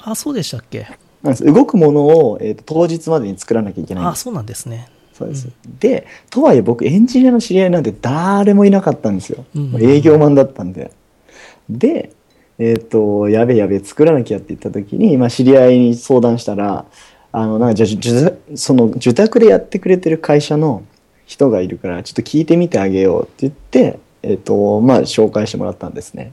[0.00, 0.86] あそうでしたっけ？
[1.26, 4.04] なんです動くものを、えーと当日までに作らなきゃいけない。
[4.04, 4.88] あそうなんですね。
[5.16, 5.48] そうです。
[5.80, 9.46] で、とはいえ僕エンジニアの知り合いなんて誰もいなかったんですよ。
[9.54, 10.90] うんもう営業マンだったんで。
[11.70, 12.10] で、
[12.58, 16.84] えっ、と、やべえやべえ作らなきゃって言った時に、まあ知り合いに相談したら、
[17.32, 20.82] あの、なんかじゃあじゅその受託でやってくれてる会社の
[21.26, 26.32] 人がいるから、ちょっと聞いてみてあげようって言って、えっ、と、まあ紹介してもらったんですね。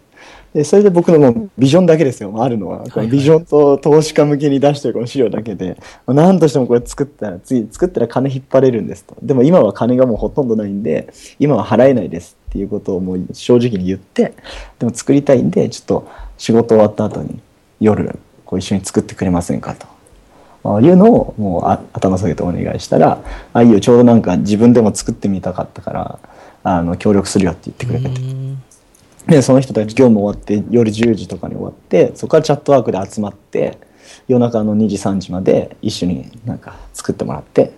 [0.53, 2.83] で、それで僕のもうビジョンだけですよ、あるのは。
[2.89, 9.15] このビジョンと投資家向けに出してるこの資料だけで、まあ何としてもこれ作ったら、次作ったら金引っ張れるんですと。
[9.21, 14.33] でも今は金がもうほとんどないんで、今は払えないですっていうことをもう正直に言って、
[14.77, 17.39] でも作りたいんで、ちょっと仕事終わった後に
[17.79, 19.87] 夜、こう一緒に作ってくれませんかと。
[20.63, 23.21] まあ、いうのをもうあ頭下げてお願いしたら、
[23.53, 26.19] あ、いいよ、ちょうどなんか自分でも作ってみたかったから、
[26.63, 28.09] あの、協力するよって言ってくれて
[29.35, 33.77] で、その人たち業務終わって、夜10時とかに終わって、そこからチャットワークで集まって、
[34.27, 37.73] 夜中の2時、3時まで一緒になんか作ってもらって、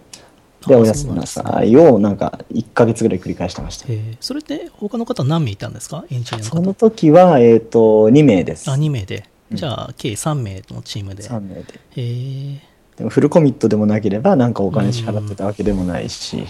[0.67, 3.85] で、あおやすみなさいをなんか1ヶ月ぐらい繰り返してました。
[4.19, 6.03] それって他の方何名いたんですか？
[6.09, 6.89] エンジニアそのの方。
[6.89, 8.69] 時は、えっ、と、2名です。
[8.69, 9.17] あ2名で。
[9.17, 11.21] うんじゃあ計3名のチームで。
[11.21, 11.61] 3名で。
[11.61, 11.63] へ
[11.97, 12.61] え
[12.97, 16.45] でもフルコミットでもなければ、なんかお金支払ってたわけでもないし、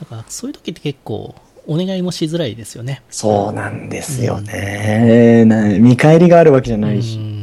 [0.00, 1.34] だからそういう時って結構
[1.68, 3.02] お願いもしづらいですよね。
[3.10, 5.44] そうなんですよね。
[5.44, 7.18] な見返りがあるわけじゃないし。
[7.18, 7.38] うん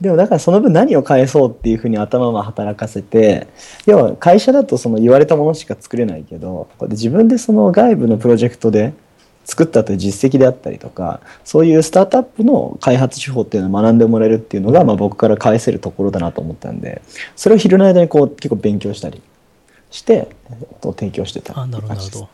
[0.00, 3.48] でもだからその分何を返そうっていうふうに頭は働かせて
[3.84, 8.92] 要は会社だとその言われたものしか作れないけどこうやって自分でその外部のプロジェクトで
[9.44, 17.02] 作ったという実績であったりとかそういうスタートアップの開発手法っていうのを学んでもらえるっていうのが、まあ、僕から返せるところだなと思ったんで
[17.34, 19.20] それを昼の間にこう結構勉強したり
[19.90, 22.28] して、えっと、提供してたあなるほど。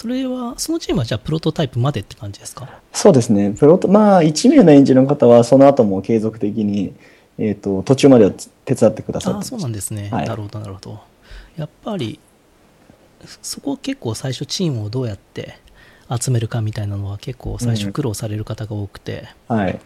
[0.00, 2.80] それはそのチームはじゃあプロトタイプまでって感じですか？
[2.94, 3.50] そうですね。
[3.50, 6.94] プロト、まあ、1名のエンジニアの方は、その後も継続的に、
[7.36, 8.30] えっ、と、途中までは
[8.64, 11.00] 手伝ってくださってああそうなんですね、はいなるほどなるほど
[11.56, 12.18] やっぱり
[13.42, 15.58] そこ結構最初チームをどうやって
[16.08, 19.78] 集めるかみたいなのは結構最初苦労される方が多くて、はい。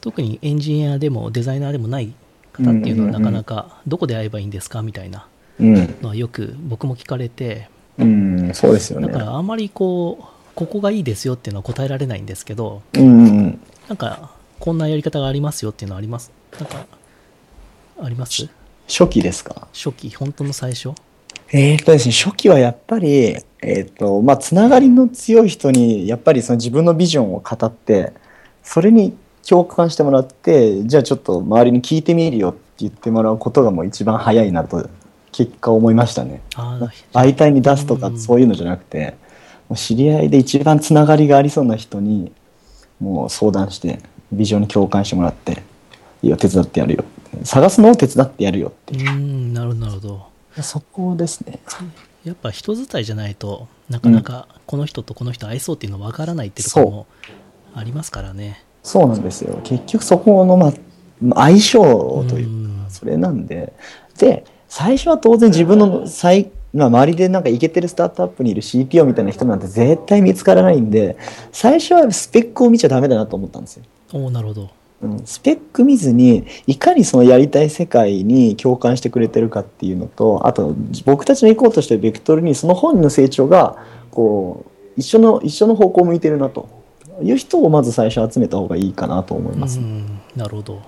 [0.00, 2.14] 特にエンジニアでもデザイナーでもない
[2.54, 5.26] 方っていうのはうんうんうなんかなかどこで会えばいいんですかみたいな
[5.60, 5.94] うん。
[6.00, 9.08] のはよく僕も聞かれてうん、そうですよね。
[9.08, 10.24] だからあまりこう
[10.54, 13.60] ここがいいですよっていうのは答えられないんですけどうん。
[13.88, 16.30] なんかこんなやり方がありますよっていうのはあります？
[16.58, 16.86] なんか
[18.02, 18.48] あります？
[18.88, 19.68] 初期ですか？
[19.72, 20.92] 初期本当の最初？
[21.54, 28.14] えっ、とですね、初期はやっぱり、えっ、と、まあ、つながりの強い人に、やっぱりその自分のビジョンを語って、
[28.62, 29.14] それに
[29.46, 34.88] 共感してもらって、じゃあちょっと周りに聞いてみるよって言ってもらうことがもう一番早いなと、
[35.32, 36.42] 結果思いましたね。
[36.54, 36.78] あ
[37.12, 38.18] あ媒体に出すとかうん。
[38.18, 39.16] そういうのじゃなくて、
[39.68, 42.32] もう知り合いで一番つながりがありそうな人に
[43.00, 45.62] もう相談してビジョンに共感してもらって
[46.22, 47.04] いいよ手伝ってやるよ
[47.44, 48.94] 探すのを手伝ってやるよって。
[48.94, 50.26] ういーんなるほど。
[50.60, 51.60] そこですね。
[52.24, 57.06] やっぱ人伝いじゃないとなかなかこの人とこの人合いそうっていうの分からないってところも
[57.74, 58.62] ありますからね。
[58.82, 59.60] そうなんですよ。
[59.64, 60.72] 結局そこの、まあ、
[61.34, 61.80] 相性
[62.28, 62.86] といううん。
[62.88, 63.72] それなんで。
[64.18, 71.18] で最初は当然自分の最、まあ、周りでなんかイケてるスタートアップにいる CTO みたいな人なんて絶対見つからないんで
[71.52, 73.84] 最初はスペックを見ちゃダメだなと思ったんですよ。
[74.14, 74.70] おおなるほど。
[75.02, 83.76] うんスペック見ずにいかにそのやりたい世界に共感してくれてるかっていうのとあと僕たちの行こうとしてるベクトルにその本人の成長が
[84.10, 86.70] こう一緒の一緒の方向を向いてるなと
[87.20, 90.80] いう人をまず最初集めた方がいいかなと思います、うんなるほど。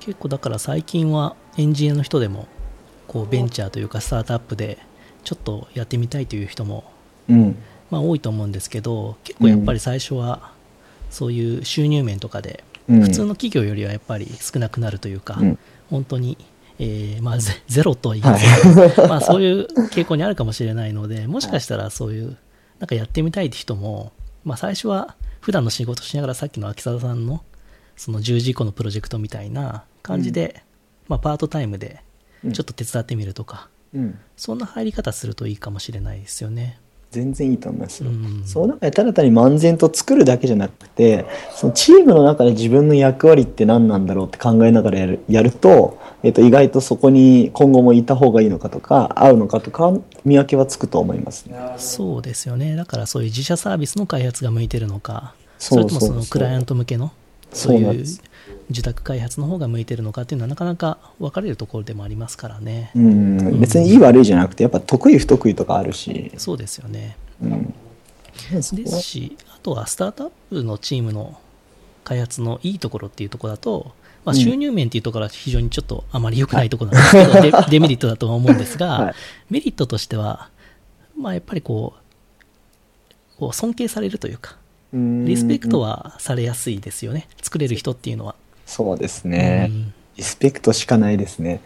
[0.00, 2.46] 結構だから最近はエンジニアの人でも
[3.06, 4.78] こうベンチャーというかスタートアップで
[5.22, 6.84] ちょっとやってみたいという人も
[7.28, 7.56] うん。
[7.90, 10.52] まあ多いと思うんですけど結構やっぱり最初は
[11.10, 13.00] そういう収入面とかでうん。
[13.02, 15.58] 普通の企業よりはやっぱり少なくなるというか、うん。
[15.90, 16.36] 本当に
[16.78, 22.36] えーまあ、ゼ ゼロとは言いませんけど、 まあ、そういう傾向にあるかもしれないので、もしかしたらそういう、
[22.80, 24.12] なんかやってみたいって人も、
[24.44, 27.42] まあ、最初は普段の仕事しながらさっきの秋澤さんの
[27.96, 30.62] その10時以降のプロジェクトみたいな感じで、
[31.06, 32.02] まあ、パートタイムで
[32.52, 34.18] ちょっと手伝ってみるとか、うん。
[34.36, 36.78] そんな入り方するといいかもしれないですよね。
[37.14, 38.10] 全然いいと思いますよ。
[38.10, 49.92] うんその中でただ単に漫然と作るだけじゃなくて、そのチームの中で自分の役割って何なんだろうって考えながらやるやると、えっと、意外とそこに今後もいた方がいいのかとか、合うのかとか、
[50.24, 51.56] 見分けはつくと思いますね。
[51.76, 52.74] そうですよね。
[52.74, 57.12] だからそういう自社サービスの開発が向いてるのか、そうれともそのクライアント向けの、
[57.54, 58.04] そそういう
[58.70, 62.90] 受託開発の方が向いてるのかっていうのはなかなか分かれるところでもありますからね。
[62.94, 67.16] うん、別にいい悪いじゃなくて、やっぱ得意不得意とかあるし、そうですよね。
[67.42, 67.74] うん。
[68.52, 71.38] ですし、あとはスタートアップのチームの
[72.04, 73.92] 開発のいいところっていうところだと、
[74.24, 74.40] まあ、うん。
[74.40, 79.14] 収入面っていうところは非常にちょっとあまり良くないところなんですけど、デ デメリットだとは思うんですが、はい。
[79.50, 80.48] メリットとしては、
[81.16, 84.56] まあ、やっぱりこう、こう尊敬されるというか、
[84.94, 88.34] リスペクトはされやすいですよね、作れる人っていうのは。
[88.66, 91.60] そうですね、うんリスペクトしかないですね。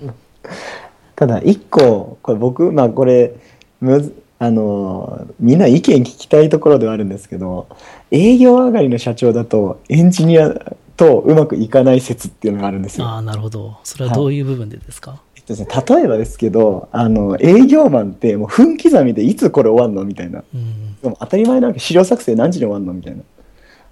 [0.00, 0.14] うん
[1.14, 3.34] ただ一個これ僕まあこれ
[3.80, 7.68] むずあのみんな意見聞きたいところではあるんですけど
[8.10, 10.50] 営業上がりの社長だとエンジニア
[10.96, 13.06] とうまくいかない説っていうのがあるんですよ。
[13.06, 13.78] ああ、なるほど。
[13.84, 20.44] それはどういう部分でですか、えっとですね例えばですけどあの営業マンってもう分刻みでいつこれ終わんのみたいな。
[20.54, 23.22] うん、でも当たり前なわけ資料作成何時に終わんのみたいな。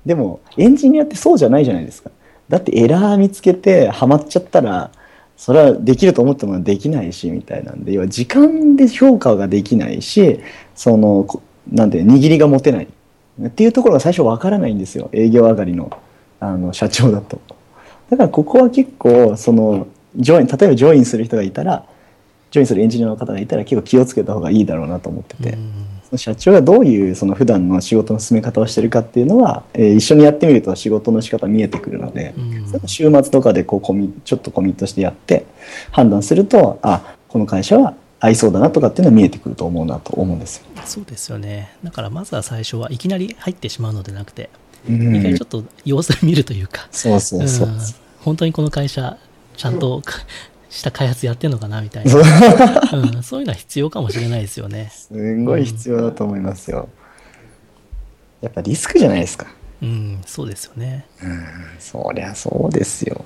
[0.06, 2.10] でもエンジニアってそうじゃないじゃないですか。
[2.48, 4.90] だってエラー見つけてハマっちゃったら
[5.36, 10.40] それはできると思ってもできないしみたいなんで要は時間で評価ができないし
[10.74, 12.88] そのこなんて握りが持てない。
[13.46, 15.10] っていうところが最初わからないんですよ。
[15.12, 15.96] 営業上がりの
[16.40, 17.40] あの社長だと。
[18.10, 19.86] だからここは結構その
[20.18, 21.84] ジョイン例えばジョインする人がいたら
[22.50, 35.44] ジョインするエンジニアの方がいたら結構気をつけた方がいいだろうなと思ってて、うんその社長がどういうその普段の仕事の進め方をしてるかっていうのは、えー一緒にやってみると仕事の仕方見えてくるので、うん週末とかでこうコミちょっとコミットしてやって
[35.90, 40.64] 判断するとあこの会社は合いそうだなとかっていうのは見えてくると思うなと思うんですよ。
[40.86, 41.76] そうですよね。
[41.84, 44.48] だからまずは最初はいきなり入ってしまうのでなくて、
[44.88, 47.68] うん一回ちょっと様子を見るというか、そうそうそう。
[47.68, 47.78] うん
[48.20, 49.16] 本当にこの会社、
[49.58, 50.14] ちゃんとか
[50.70, 54.90] した開発やってんのかなみたいな、そううん、そういうのは必要かもしれないですよね。
[54.90, 56.88] すんごい必要だと思いますよ。
[58.40, 59.48] やっぱリスクじゃないですか。
[59.82, 61.06] うん、そうですよね。
[61.80, 63.24] そりゃそうですよ。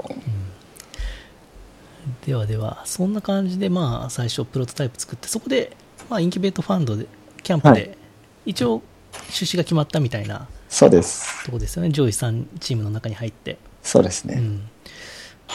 [2.26, 5.76] ではでは、そんな感じで、まあ、最初プロトタイプ作って、そこで、
[6.08, 7.06] まあ、インキュベートファンドで、
[7.42, 7.96] キャンプはで、
[8.44, 8.82] 一応、
[9.28, 11.44] 出資が決まったみたいなそうです。
[11.44, 11.90] とこですよね。
[11.90, 13.58] 上位3チームの中に入って。
[13.82, 14.36] そうですね。
[14.38, 14.68] うん。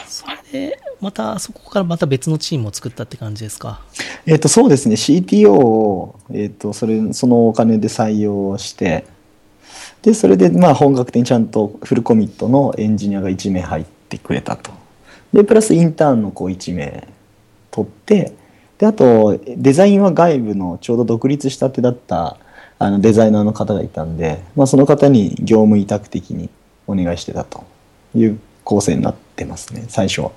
[0.07, 3.81] それで、また、そこからまた別のチームを作ったって感じですか？
[4.25, 9.05] えっ、と、そうですね、CTO を、えっ、と、それ、そのお金で採用して、
[10.01, 14.71] で、それで、まあ、本格的にちゃんとフルコミットのエンジニアが1名入ってくれたと。
[15.33, 17.07] で、プラスインターンの子1名
[17.71, 18.33] 取って、
[18.77, 22.37] で、あと、デザインは外部のちょうど独立したてだった、
[22.79, 26.49] あの、デザイナーの方がいたんで、まあ、その方に業務委託的に
[26.85, 27.65] お願いしてたと
[28.15, 30.31] いう構成になってますね、最初は。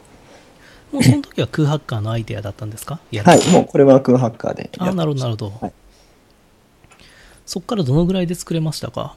[0.93, 2.99] もうその時は空ハッカーのアイデアだったんですか？
[3.25, 4.71] はい、もうこれは空ハッカーで。
[4.79, 5.53] あなるほど、なるほど。
[5.61, 5.73] はい
[7.47, 9.15] そこからどのぐらいで作れましたか？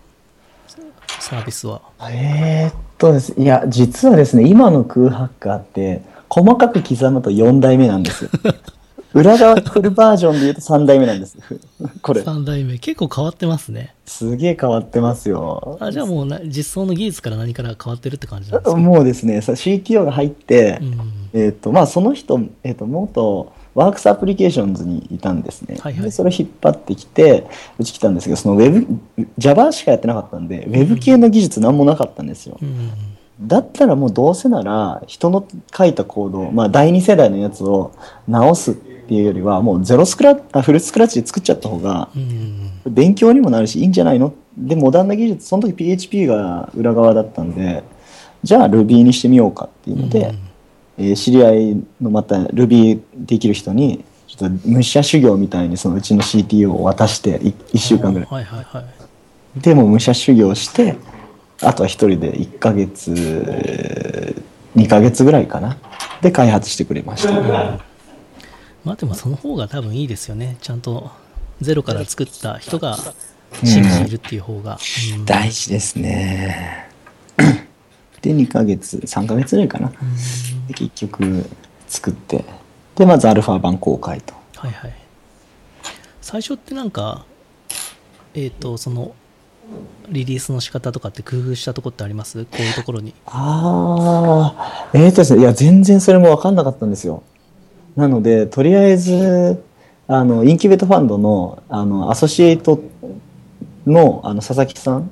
[1.19, 1.81] サービスは。
[2.09, 8.29] えーっとですいや実はですね今の空ハッカーって細かく刻むと4代目なんですよ
[9.13, 11.37] 裏側フルバージョンで言うと3代目なんです。
[12.01, 12.21] これ。
[12.21, 12.79] 3代目。
[12.79, 13.93] 結構変わってますね。
[14.05, 15.77] すげえ変わってますよ。
[15.79, 19.41] あじゃあもうな実装の技術から何から変わってるって感じなんですか、もうですね。
[19.41, 20.99] さ CTO が入って、うん。
[21.33, 26.03] えーっとまあその人、えーっと元ワークスアプリケーションズにいたんですね、はいはい。
[26.03, 27.45] でそれを引っ張ってきて
[27.79, 28.87] うち来たんですけどそのウェブ
[29.37, 32.91] Java しかやってなかったんで、ウェブ系の技術何もなかったんですよ、うん。
[33.41, 35.45] だったらもうどうせなら人の
[35.75, 37.91] 書いたコード、まあ、第二世代のやつを
[38.27, 38.75] 直すっ
[39.07, 42.71] ていうよりはもうゼロスクラあフルスクラッチで作っちゃった方がうん。
[42.85, 44.33] 勉強にもなるしいいんじゃないの？
[44.57, 47.83] でモダンな技術その時 PHP が裏側だったんで
[48.43, 50.33] じゃあ Ruby にしてみようかっていうので、
[50.97, 58.29] えー知り合いのまた Ruby できる人にちょっと武者修行みたいにそのうちの CTO を渡して1週間ぐらい。
[58.29, 58.63] はいはい。
[58.63, 58.81] は
[59.57, 59.59] い。
[59.59, 60.97] でも武者修行して
[61.61, 64.35] あとは一人で1ヶ月
[64.75, 65.77] 2ヶ月ぐらいかな。
[66.21, 67.79] で開発してくれました、
[68.83, 70.57] まあでもその方が多分いいですよね。
[70.61, 71.11] ちゃんと
[71.61, 72.97] ゼロから作った人が
[73.63, 74.77] チームにいるっていう方が。
[75.15, 76.89] うん大事ですね
[78.21, 79.91] で2ヶ月3ヶ月ぐらいかな
[80.67, 81.45] で結局
[81.87, 82.45] 作って、
[82.95, 84.33] で、まずアルファ版公開と。
[84.55, 84.93] はいはい。
[86.21, 87.25] 最初ってなんか、
[88.33, 89.13] えっ、と、その、
[90.07, 92.45] リリースの仕方とかって工夫したとこってあります？
[92.45, 93.13] こういうところに。
[93.25, 97.23] ああ、えーとですね、いや、全然それも分かんなかったんですよ。
[97.95, 99.63] なので、とりあえず、
[100.07, 102.81] あの、インキュベートファンドの、あの、アソシエイト
[103.85, 105.11] の、あの、佐々木さん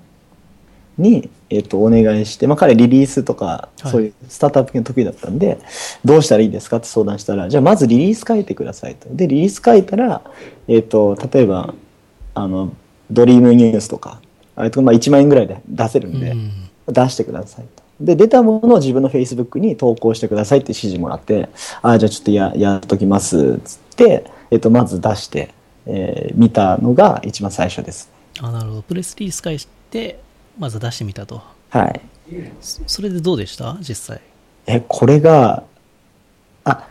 [0.97, 5.59] に、えっ、と、お願いして、まあ、彼リリースとか、はいそういうスタートアップ系の得意だったんで、
[6.05, 6.77] どうしたらいいですか？
[6.77, 9.07] って相談したら、じゃあ、まずリリース書いてくださいと。
[9.11, 10.21] で、リリース書いたら、
[10.67, 11.73] えっ、と、例えば、
[12.33, 12.73] あの、
[13.09, 14.21] ドリームニュースとか、
[14.55, 16.51] あれとか、まあ、1万円ぐらいで出せるんで、うん
[16.87, 17.80] 出してくださいと。
[18.05, 21.49] で、出たものを自分の Facebook に投稿してくださいって指示もらって、
[21.81, 25.53] ああ、じゃあちょっとや、やっときます、つって、えっと、まず出して、
[25.85, 28.09] えー見たのが一番最初です。
[28.39, 28.81] あ、なるほど。
[28.83, 30.19] プレスリリース返して、
[30.57, 31.41] まず出してみたと。
[31.69, 32.01] はい。
[32.61, 33.77] そそれでどうでした？
[33.81, 34.21] 実際。
[34.67, 35.63] え、これが、
[36.63, 36.87] あ、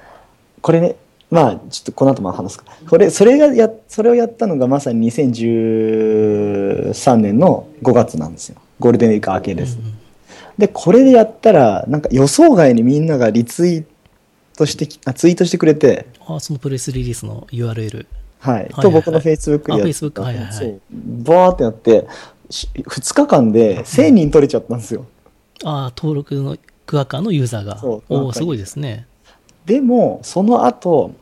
[0.60, 0.96] これね、
[1.30, 2.64] まあ、ちょっとこの後も話すか。
[2.88, 8.56] これ、それがや、それをやったのがまさに2013年の5月なんですよ。
[8.80, 9.78] ゴールデンウィーク明けです。
[9.78, 9.94] うん
[10.60, 13.84] で、これでやったら、なんか予想外にみんながリツイー
[14.56, 18.06] トしてき、あ、ツイートしてくれて、あ、そのプレスリリースの URL。
[18.38, 18.54] はい。
[18.54, 20.80] はいと、僕の Facebook であやっ Facebook はいはいはいそう。
[20.92, 22.06] バーってやって、
[22.50, 25.06] し2日間で1000人取れちゃったんですよ。
[25.64, 26.56] あ、登録の
[26.86, 27.78] クワッカーのユーザーが。
[27.78, 29.06] そうおおすごいですね。
[29.66, 31.12] でも、その後、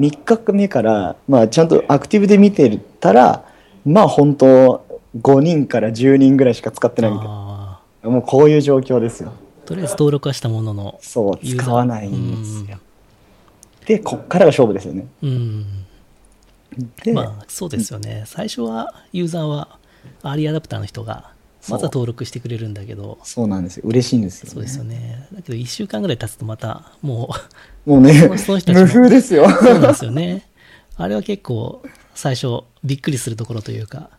[0.00, 3.44] 3日目から、まあ、ちゃんとアクティブで見てたら、
[3.84, 4.84] まあ、本当
[5.20, 7.43] 5人から10人ぐらいしか使ってないみたいあな。
[8.04, 9.32] もうこういう状況ですよ。
[9.64, 10.98] あ、とりあえず登録はしたものの。
[11.02, 12.78] そう、使わないんですよ。
[13.86, 15.06] で、こっからが勝負ですよね。
[15.22, 15.66] うん。
[17.02, 18.24] で、まあ、そうですよね。
[18.26, 19.78] 最初は、ユーザーは、
[20.22, 21.32] アーリーアダプターの人が、
[21.68, 23.84] まずは登録してくれるんだけど、そうなんですよ。
[23.86, 24.50] 嬉しいんですよ、ね。
[24.52, 25.28] そうですよね。
[25.32, 27.30] だけど、1週間ぐらい経つとまた、も
[27.86, 29.44] もうねその人たちも無風ですよ。
[29.46, 30.46] う、そうなんですよね。
[30.96, 31.82] あれは結構、
[32.14, 34.10] 最初、びっくりするところというか、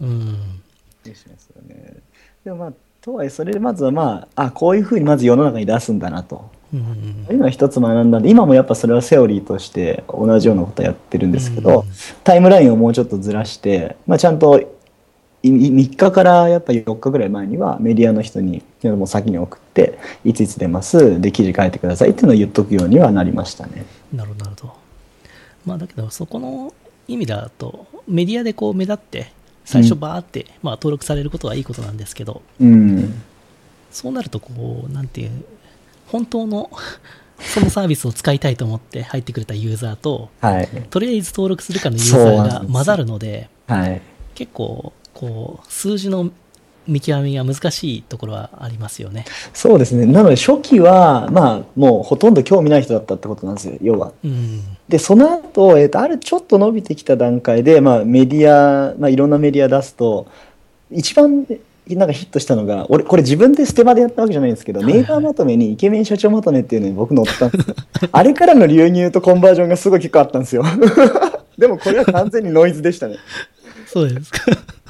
[0.00, 0.62] うん。
[1.04, 1.96] しますよね。
[2.44, 2.72] でもまあ、
[3.04, 6.50] とはいえ、それでまずはまあ、あ、こういうふうにまず世の中に出すんだなと。
[6.72, 7.26] うん。
[7.30, 11.86] 今一つ学んだんで、今もやっぱそれはセオリーとして同じようなことやってるんですけど、うん
[12.24, 14.66] タイムラインをもうちょっとずらして、まあちゃんとい
[15.50, 23.84] 3日からやっぱ4日ぐらい前にはメディアの人にもう先に送って、いついつ出ます、で記事書いてくださいっていうのを言っとくようにはなりましたね。
[24.14, 24.72] なるほど。
[25.66, 26.72] まあ、だけど、そこの
[27.06, 29.32] 意味だと、メディアでこう目立って、
[29.64, 33.22] 最初バーって、まあ、登録されることはいいことなんですけど、うん。
[33.90, 35.44] そうなると、こう、なんていう、
[36.08, 36.70] 本当の
[37.40, 40.68] そのサービスを使いたいと思って入ってくれたユーザーと、はい。
[40.90, 44.02] とりあえず登録するかのユーザーが混ざるので、はい。
[44.34, 46.30] 結構、こう、数字の
[46.86, 49.24] 見極めが難しいところはありますよね。
[49.52, 50.06] そうですね。
[50.06, 54.12] なので初期は、まあもうほとんど興味ない人だったってことなんですよ、要は。
[54.24, 54.60] うん。
[54.88, 60.26] で、その後、えっ、と、あるちょっと伸びてきた段階で、まあメディア、まあいろんなメディア出すと、
[60.90, 61.46] 一番
[61.88, 67.76] なんかヒットしたのが、俺、これ自分でステマでやったわけじゃないんですけど、はいはいネイバーまとめにイケメン社長まとめっていうのに僕乗ったんですよ。
[68.10, 70.64] あれからの流入とコンバージョンがすごい結構あったんですよ。
[71.58, 73.16] でもこれは完全にノイズでしたね。
[73.86, 74.40] そうですか。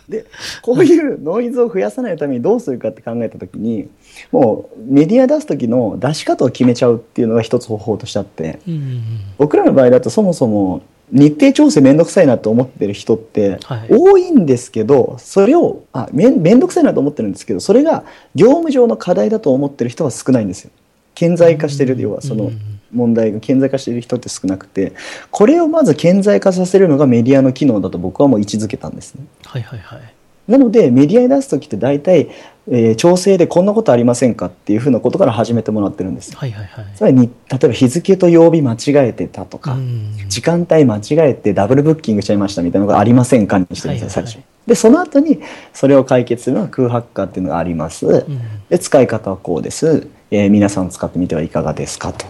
[0.08, 0.26] で、
[0.62, 3.88] こういうノイズを増やさないためにどうするかって考えたときに、
[4.32, 9.02] もうメディア出す時の出し方を決めちゃうっていうのが一つ方法としてあって、うんうんうん。
[9.38, 20.70] 僕らの場合だとそもそも日程調整めんどくさいなと思ってる人ってはい多いんですけど、それをあめんめんどくさいなと思ってるんですけどそれが業務上の課題だと思ってる人は少ないんですよ。
[21.14, 22.50] 顕在化してる要はその
[22.94, 24.92] 問題が顕在化している人って少なくて
[25.30, 29.24] これをまず顕在化させるのがメディアの機能だと僕はもう位置づけたんですね。
[29.44, 30.14] はいはいはい。
[30.48, 32.28] なのでメディアに出す時って大体、
[32.70, 36.38] えー調整でこんなことありませんかっていうふうなことから始めてもらってるんですよ。
[36.38, 36.86] はいはいはい。
[36.94, 44.38] つまりに例えば日付と曜日間違えてたとか、うん時間帯間違えてダブルブッキングしちゃいましたみたいなのがありませんかにしてるんです最初。
[44.66, 45.40] で、その後に
[45.72, 48.06] それを解決するのは空白化っていうのがあります。
[48.06, 50.06] うんで、使い方はこうです。
[50.30, 52.26] えー皆さん使ってみてはいかがですかと。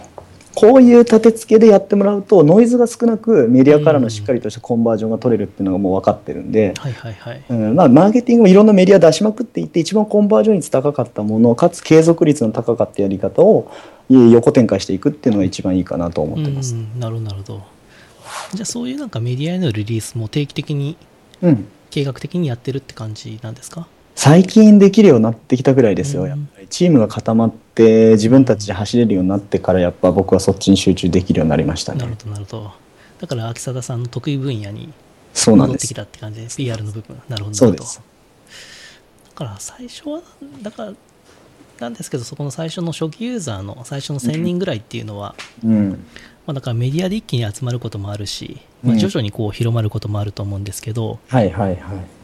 [0.55, 7.43] こういう立て付けでやってもらうとノイズが少なくメディアからのしっかりとしたコンバージョンが取れるっていうのがもう分かってるんで、はいはいはい。
[7.49, 13.69] うんまあ、マーケティングもいろんなメディア出しまくっていって一番コンバージョン率高かったものかつ継続率の高かったやり方を
[14.09, 16.73] えー横展開していくっていうのが一番いいかなと思ってます。
[16.75, 17.61] うん、なるほどなるほど。
[18.53, 20.95] じゃあそういうなんかメディアへのリリースも定期的に
[21.41, 23.87] うん計画的にやってるって感じなんですか？
[24.15, 32.85] 最近できるようになってきたぐらいですよ、うんやっぱりチームが固まって自分たちで走れるようになってからやっぱ僕はそっちに集中できるようになりましたねなるほどなるほど。
[33.19, 34.91] だから秋貞さんの得意分野に
[35.45, 37.21] 戻ってきたって感じで PR の部分。
[37.29, 37.55] なるほど。
[37.55, 38.01] そうです
[39.29, 40.21] だから最初は、
[40.61, 40.93] だから
[41.79, 45.89] なんですけど、そこの最初の初期ユーザーの最初の1000人ぐらいっていうのは、うん。
[46.45, 52.14] まあ、だからメディアで一気に集まることもあるし、まあ、うん徐々にこう広まることもあると思うんですけど、はいはいはい。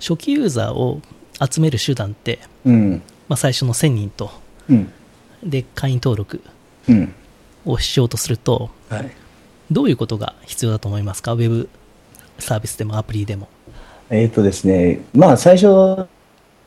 [0.00, 1.00] 初期ユーザーを
[1.40, 3.02] 集める手段って、うん。
[3.28, 4.30] まあ、最初の1000人と、
[4.68, 4.92] うん。
[5.42, 6.42] で、会員登録
[6.88, 7.14] うん。
[7.64, 9.10] をしようとすると、はい。
[9.70, 11.68] どういうことが必要だと思いますかウェブ
[12.38, 13.48] サービスでもアプリでも。
[14.10, 16.06] えっ、とですね、まあ最初、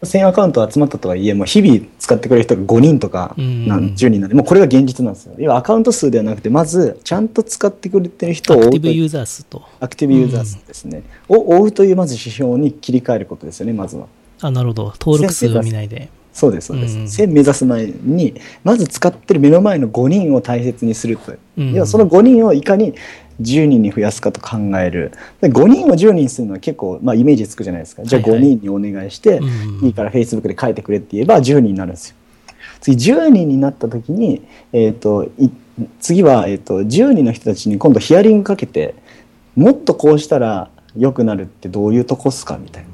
[0.03, 5.35] 1000アカウント集まったとはいえ、もう日々使ってくれる人が5人とかうんなん10人なんで、もうこれが現実なんですよ。
[5.37, 9.63] 要はアカウント数ではなくて、まずちゃんと使ってくれてる人アを追うとクティブユーザー数と。
[9.79, 11.03] アクティブユーザー数ですね。
[11.27, 14.07] を追うというまず指標に切り替えることですよね、まずは。
[14.41, 14.93] あ、なるほど。
[14.99, 16.09] 登録数を見ないで。
[16.39, 16.97] そうです、そうです。
[16.97, 18.33] うん1000目指す前に、
[18.63, 21.33] まず使ってる目の前の5人を大切にすると。
[21.57, 22.93] うん要はその5人をいかに
[23.41, 25.11] 10人に増やすかと考える。
[25.41, 28.03] で5人を10人にするのは結構、まあ、イメージつくじゃないですか。
[28.03, 32.15] じゃあ5はいはい人にお願いして、うんいいから Facebook で書いてくれって言えば10人になるんですよ。
[32.79, 35.49] 次10人になった時に、えー、とい
[35.99, 38.95] 次は、えー、と10人の人たちに今度ヒアリングかけて
[39.57, 42.88] もっとこうしたら良くなるってどういうとこっすかみたいな。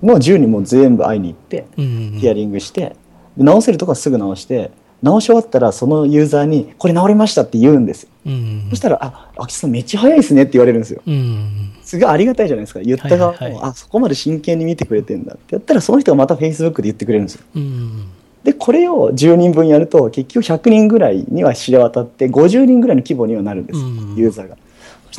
[0.00, 2.96] もう10人も全部会いに行って、うんヒアリングして、
[3.36, 4.70] で直せるとこはすぐ直して、
[5.02, 8.08] 直し終わったらそのユーザーに、これ直りましたって言うんですよ。
[8.26, 11.02] うんそしたら、あ、秋さんめっちゃ早いですねって言われるんですよ。
[11.06, 12.80] うんすごいありがたいじゃないですか。
[12.80, 17.44] 言った側も、はいはいはいあ、そこまで真剣に見てくれてんだってやったら、その人がまた Facebook で言ってくれるんですよ。
[17.56, 18.04] うん
[18.44, 24.56] で、これを10人分やると、結局100人ぐらいには知れ渡って、50人ぐらいの規模にはなるんですよ、うんユーザーが。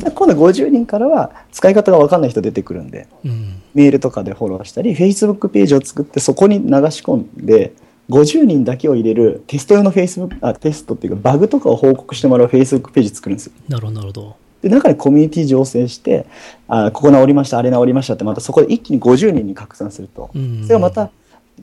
[0.00, 7.72] したら今度50人からは、使い方が分かんない人出てくるんで、うんメールとかでフォローしたり、Facebook ページを作ってそこに流し込んで、
[8.08, 13.52] 50人だけを入れるテスト用の Facebook、あ、テストっていうかバグとかを報告してもらう Facebook ページ作るんですよ。
[13.68, 14.36] なるほど。
[14.60, 16.26] で、中にコミュニティ醸成して、
[16.66, 20.30] あ、ここ直りました、あれ直りましたって、またそこで一気に50人に拡散すると。
[20.34, 21.10] うんそれがまた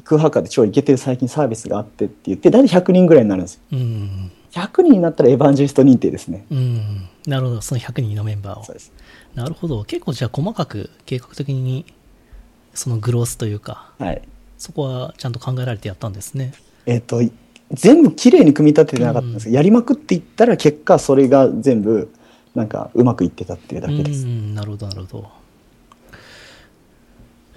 [0.03, 3.61] 空白で超イケてる最近サービスがあってって言って、大体100人ぐらいになるんですよ。
[3.73, 4.31] うん。
[4.51, 6.45] 100人になったらエヴァンジェリスト認定ですね。
[6.49, 7.06] うん。
[7.27, 8.75] なるほど、その100人のメンバーをそう。
[8.75, 8.93] です。
[9.35, 9.83] なるほど。
[9.83, 11.85] 結構じゃあ細かく計画的に、
[12.73, 14.21] そのグロースというか、はい。
[14.57, 16.53] そこはちゃんと考えられてやったんですね。
[16.85, 17.31] えっ、と、い
[17.71, 22.09] 全部きれいに組み立ててなかったんですけど、やりまくっていったら結果それが全部
[22.55, 24.25] なんかうまくいってたっていうだけです。
[24.25, 25.29] うん、なるほど、なるほど。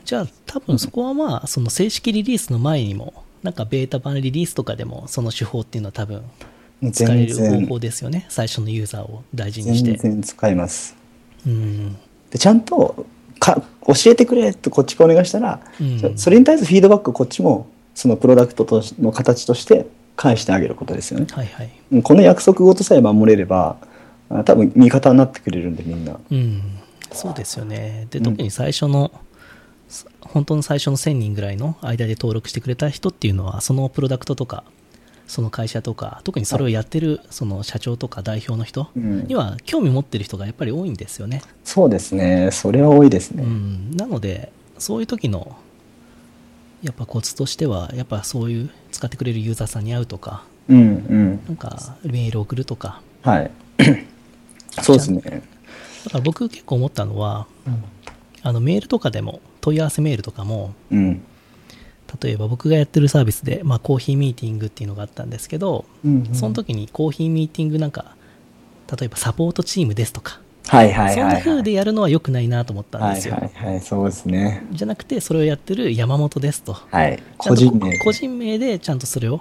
[0.05, 6.25] じゃあ、多分そこはまあ、その正式リリースの前にも、なんかベータ版リリースとかでも、その手法っていうのは多分
[6.93, 8.26] 使える方法ですよね。
[8.28, 9.93] 最初のユーザーを大事にして。
[9.97, 10.97] 全然使えます。
[11.47, 11.97] うん。
[12.31, 13.07] でちゃんと
[13.39, 21.26] か教えてくれってこっちがお願いしたら、うんそそれに対するフィードバックをこっちもそのプロダクトとしの形として返してあげることですよね。
[21.31, 21.70] はいはい。
[21.93, 23.76] うんこの約束事さえ守れれば
[24.31, 26.18] あ多分味方になってくれるんでみんな。
[26.31, 26.62] うん。
[27.12, 28.07] そうですよね。
[28.11, 29.11] で、うん特に最初の、
[29.89, 34.62] す本当の最初の1000人ぐらいの間で登録してくれた人っていうのは、そのプロダクトとか、
[35.31, 41.41] その会社とか、特にそれをやってるその社長とか代表の人うんには興味持ってる人がやっぱり多いんですよね。
[41.62, 42.51] そうですね。
[42.51, 43.45] それは多いですね。
[43.45, 45.57] うん、なので、そういう時の、
[46.83, 51.41] やっぱコツとしては、やっぱそういう使ってくれるユーザーさんに会うとか、うんうん。
[51.47, 53.51] なんかメール送るとか、はい。
[54.83, 55.20] そうですね。
[55.22, 55.43] だか
[56.18, 57.47] ら僕結構思ったのは、
[58.43, 61.22] あのメールとかでも、問い合わせメールとかも、うん。
[62.22, 68.16] 例えば僕がやってるサービスで、まあ、コーヒーミーティングっていうのがあったんですけど、うんうんその時にコーヒーミーティングなんか、
[68.98, 71.14] 例えばサポートチームですとか、はいはいはい、はい。
[71.14, 73.34] そんな風でやるのは良くないなと思ったんはいですよ。
[73.34, 73.80] はいはい。
[73.80, 74.64] そうですね。
[74.72, 76.74] じゃなくて、それをやってる山本ですと。
[76.74, 77.22] はい。
[77.38, 77.98] 個人名。
[77.98, 79.40] 個人名でちゃんとそれを、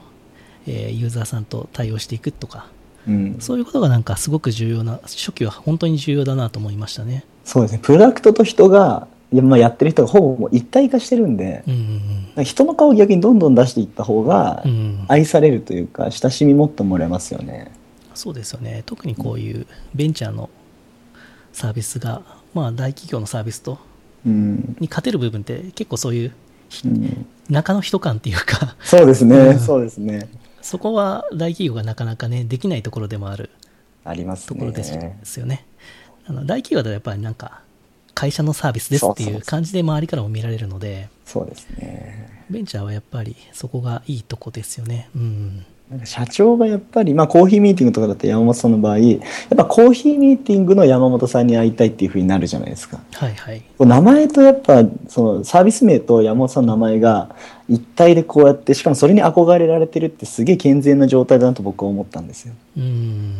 [0.65, 2.67] えーユーザーさんと対応していくとか、
[3.07, 3.37] うん。
[3.39, 7.23] そういうことがなんかすごく重要な、初期は本当に重要だなと思いましたね。
[7.43, 7.79] そうですね。
[7.81, 14.63] プロダクトと人が、まあ、やってる人がほぼもう一体化してるんで、うんうん人の顔を逆にどんどん出していった方が
[15.09, 17.69] 愛されるというか、親しみ持ってもらえますよね。
[18.13, 18.81] そうですよね。
[18.85, 20.49] 特にこういうベンチャーの
[21.51, 22.21] サービスが、
[22.53, 23.77] まあ大企業のサービスと、
[24.25, 24.77] うん。
[24.79, 26.33] に勝てる部分って結構そういう
[26.85, 30.29] うん、中の人感っていうか、そうですね、うんそうですね。
[30.61, 33.49] そこは大企業がなかなかね、できないところでもある
[34.05, 35.19] ありますところです,、ね。
[35.37, 35.65] よね。
[36.25, 37.61] あの大企業ではやっぱりなんか、
[38.19, 42.43] 会社のサービスですっていう感じで周りからも見られるので、そうですね。
[42.49, 45.09] ベンチャーはやっぱりそこがいいとこですよね。
[45.15, 45.65] うん。
[45.89, 49.19] なんか社長がやっぱり、まあコーヒーミーティングとかだったら山本さんの場合、やっ
[49.55, 52.99] ぱコーヒーミーティングの山本さんに会いたいっていうふうになるじゃないですか。
[53.13, 53.63] はいはい。
[53.79, 57.33] 名前とやっぱそのサービス名と山本さんの名前が
[57.69, 62.53] 一体でこうやってしかもそれに憧れられてるってすげえ健全な状態だなと僕は思ったんですよ。
[62.77, 63.35] うん。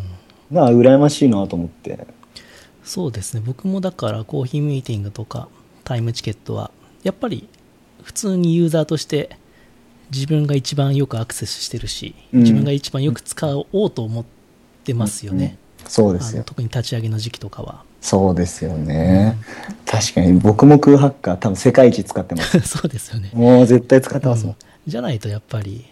[0.53, 2.07] だから羨ましいなと思って。
[2.89, 3.43] そうですね。
[3.45, 5.47] 僕もだからコーヒーミーティングとか
[5.83, 6.71] タイムチケットは、
[7.03, 7.47] やっぱり
[8.01, 9.37] 普通にユーザーとして
[10.09, 14.25] 自分が一番よくアクセスしてるし、うん自分が一番よく使おうと思っ
[14.83, 15.59] てますよね。
[15.85, 16.41] そうですよ。
[16.43, 17.83] 特に立ち上げの時期とかは。
[18.01, 19.37] そうですよね。
[19.85, 22.59] 確かに僕も空ハッカー多分世界一使ってます。
[22.65, 23.29] そうですよね。
[23.35, 24.55] もう絶対使ってますもん。
[24.87, 25.85] じゃないとやっぱり、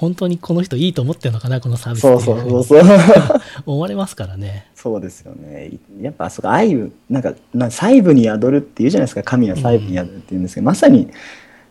[0.00, 2.82] 本当にこの人いいと思ってるのかな、このサービスそうそうそうそう。
[3.66, 4.64] 思われますからね。
[4.74, 5.72] そうですよね。
[6.00, 9.22] やっぱそこ愛部なんかな細部に宿るっていうじゃないですか。
[9.22, 11.08] 神は細部に宿るって言うんですけど、まさに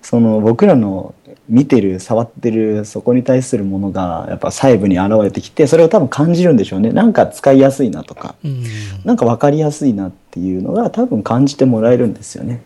[0.03, 1.15] その僕らの
[1.47, 6.91] 見てる触ってるそこに対するものがやっぱ細部に現れてきてそれを多分感じるんでしょうね。
[6.91, 8.63] なんか使いやすいなとか、うん。
[9.05, 12.61] なんか分かりやすいなっていうのが多分感じてもらえるんですよね。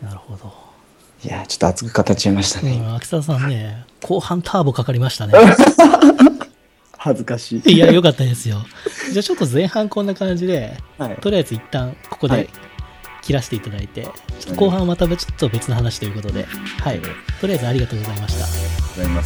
[0.00, 0.57] なるほど。
[1.24, 2.76] いやーちょっと熱く語っちゃいましたね。
[2.76, 5.34] うん、秋沢さんね、後半ターボかかりましたね。
[6.96, 7.72] 恥ずかしい。
[7.72, 8.64] いや、よかったですよ。
[9.12, 11.16] じゃあちょっと前半こんな感じで、はい。
[11.16, 12.48] とりあえず一旦ここではい
[13.28, 14.10] 切らせていただいて、ちょ
[14.52, 16.46] っと後半はまたちょっと別の話ということで、
[16.80, 17.00] はい。
[17.40, 18.44] とりあえずありがとうございました。
[18.44, 19.24] ありがとうございま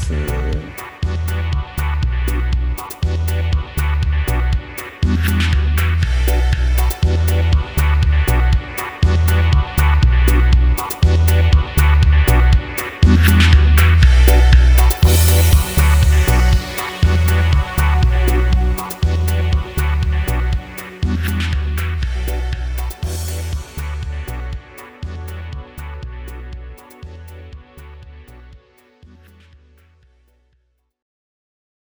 [1.46, 1.51] す。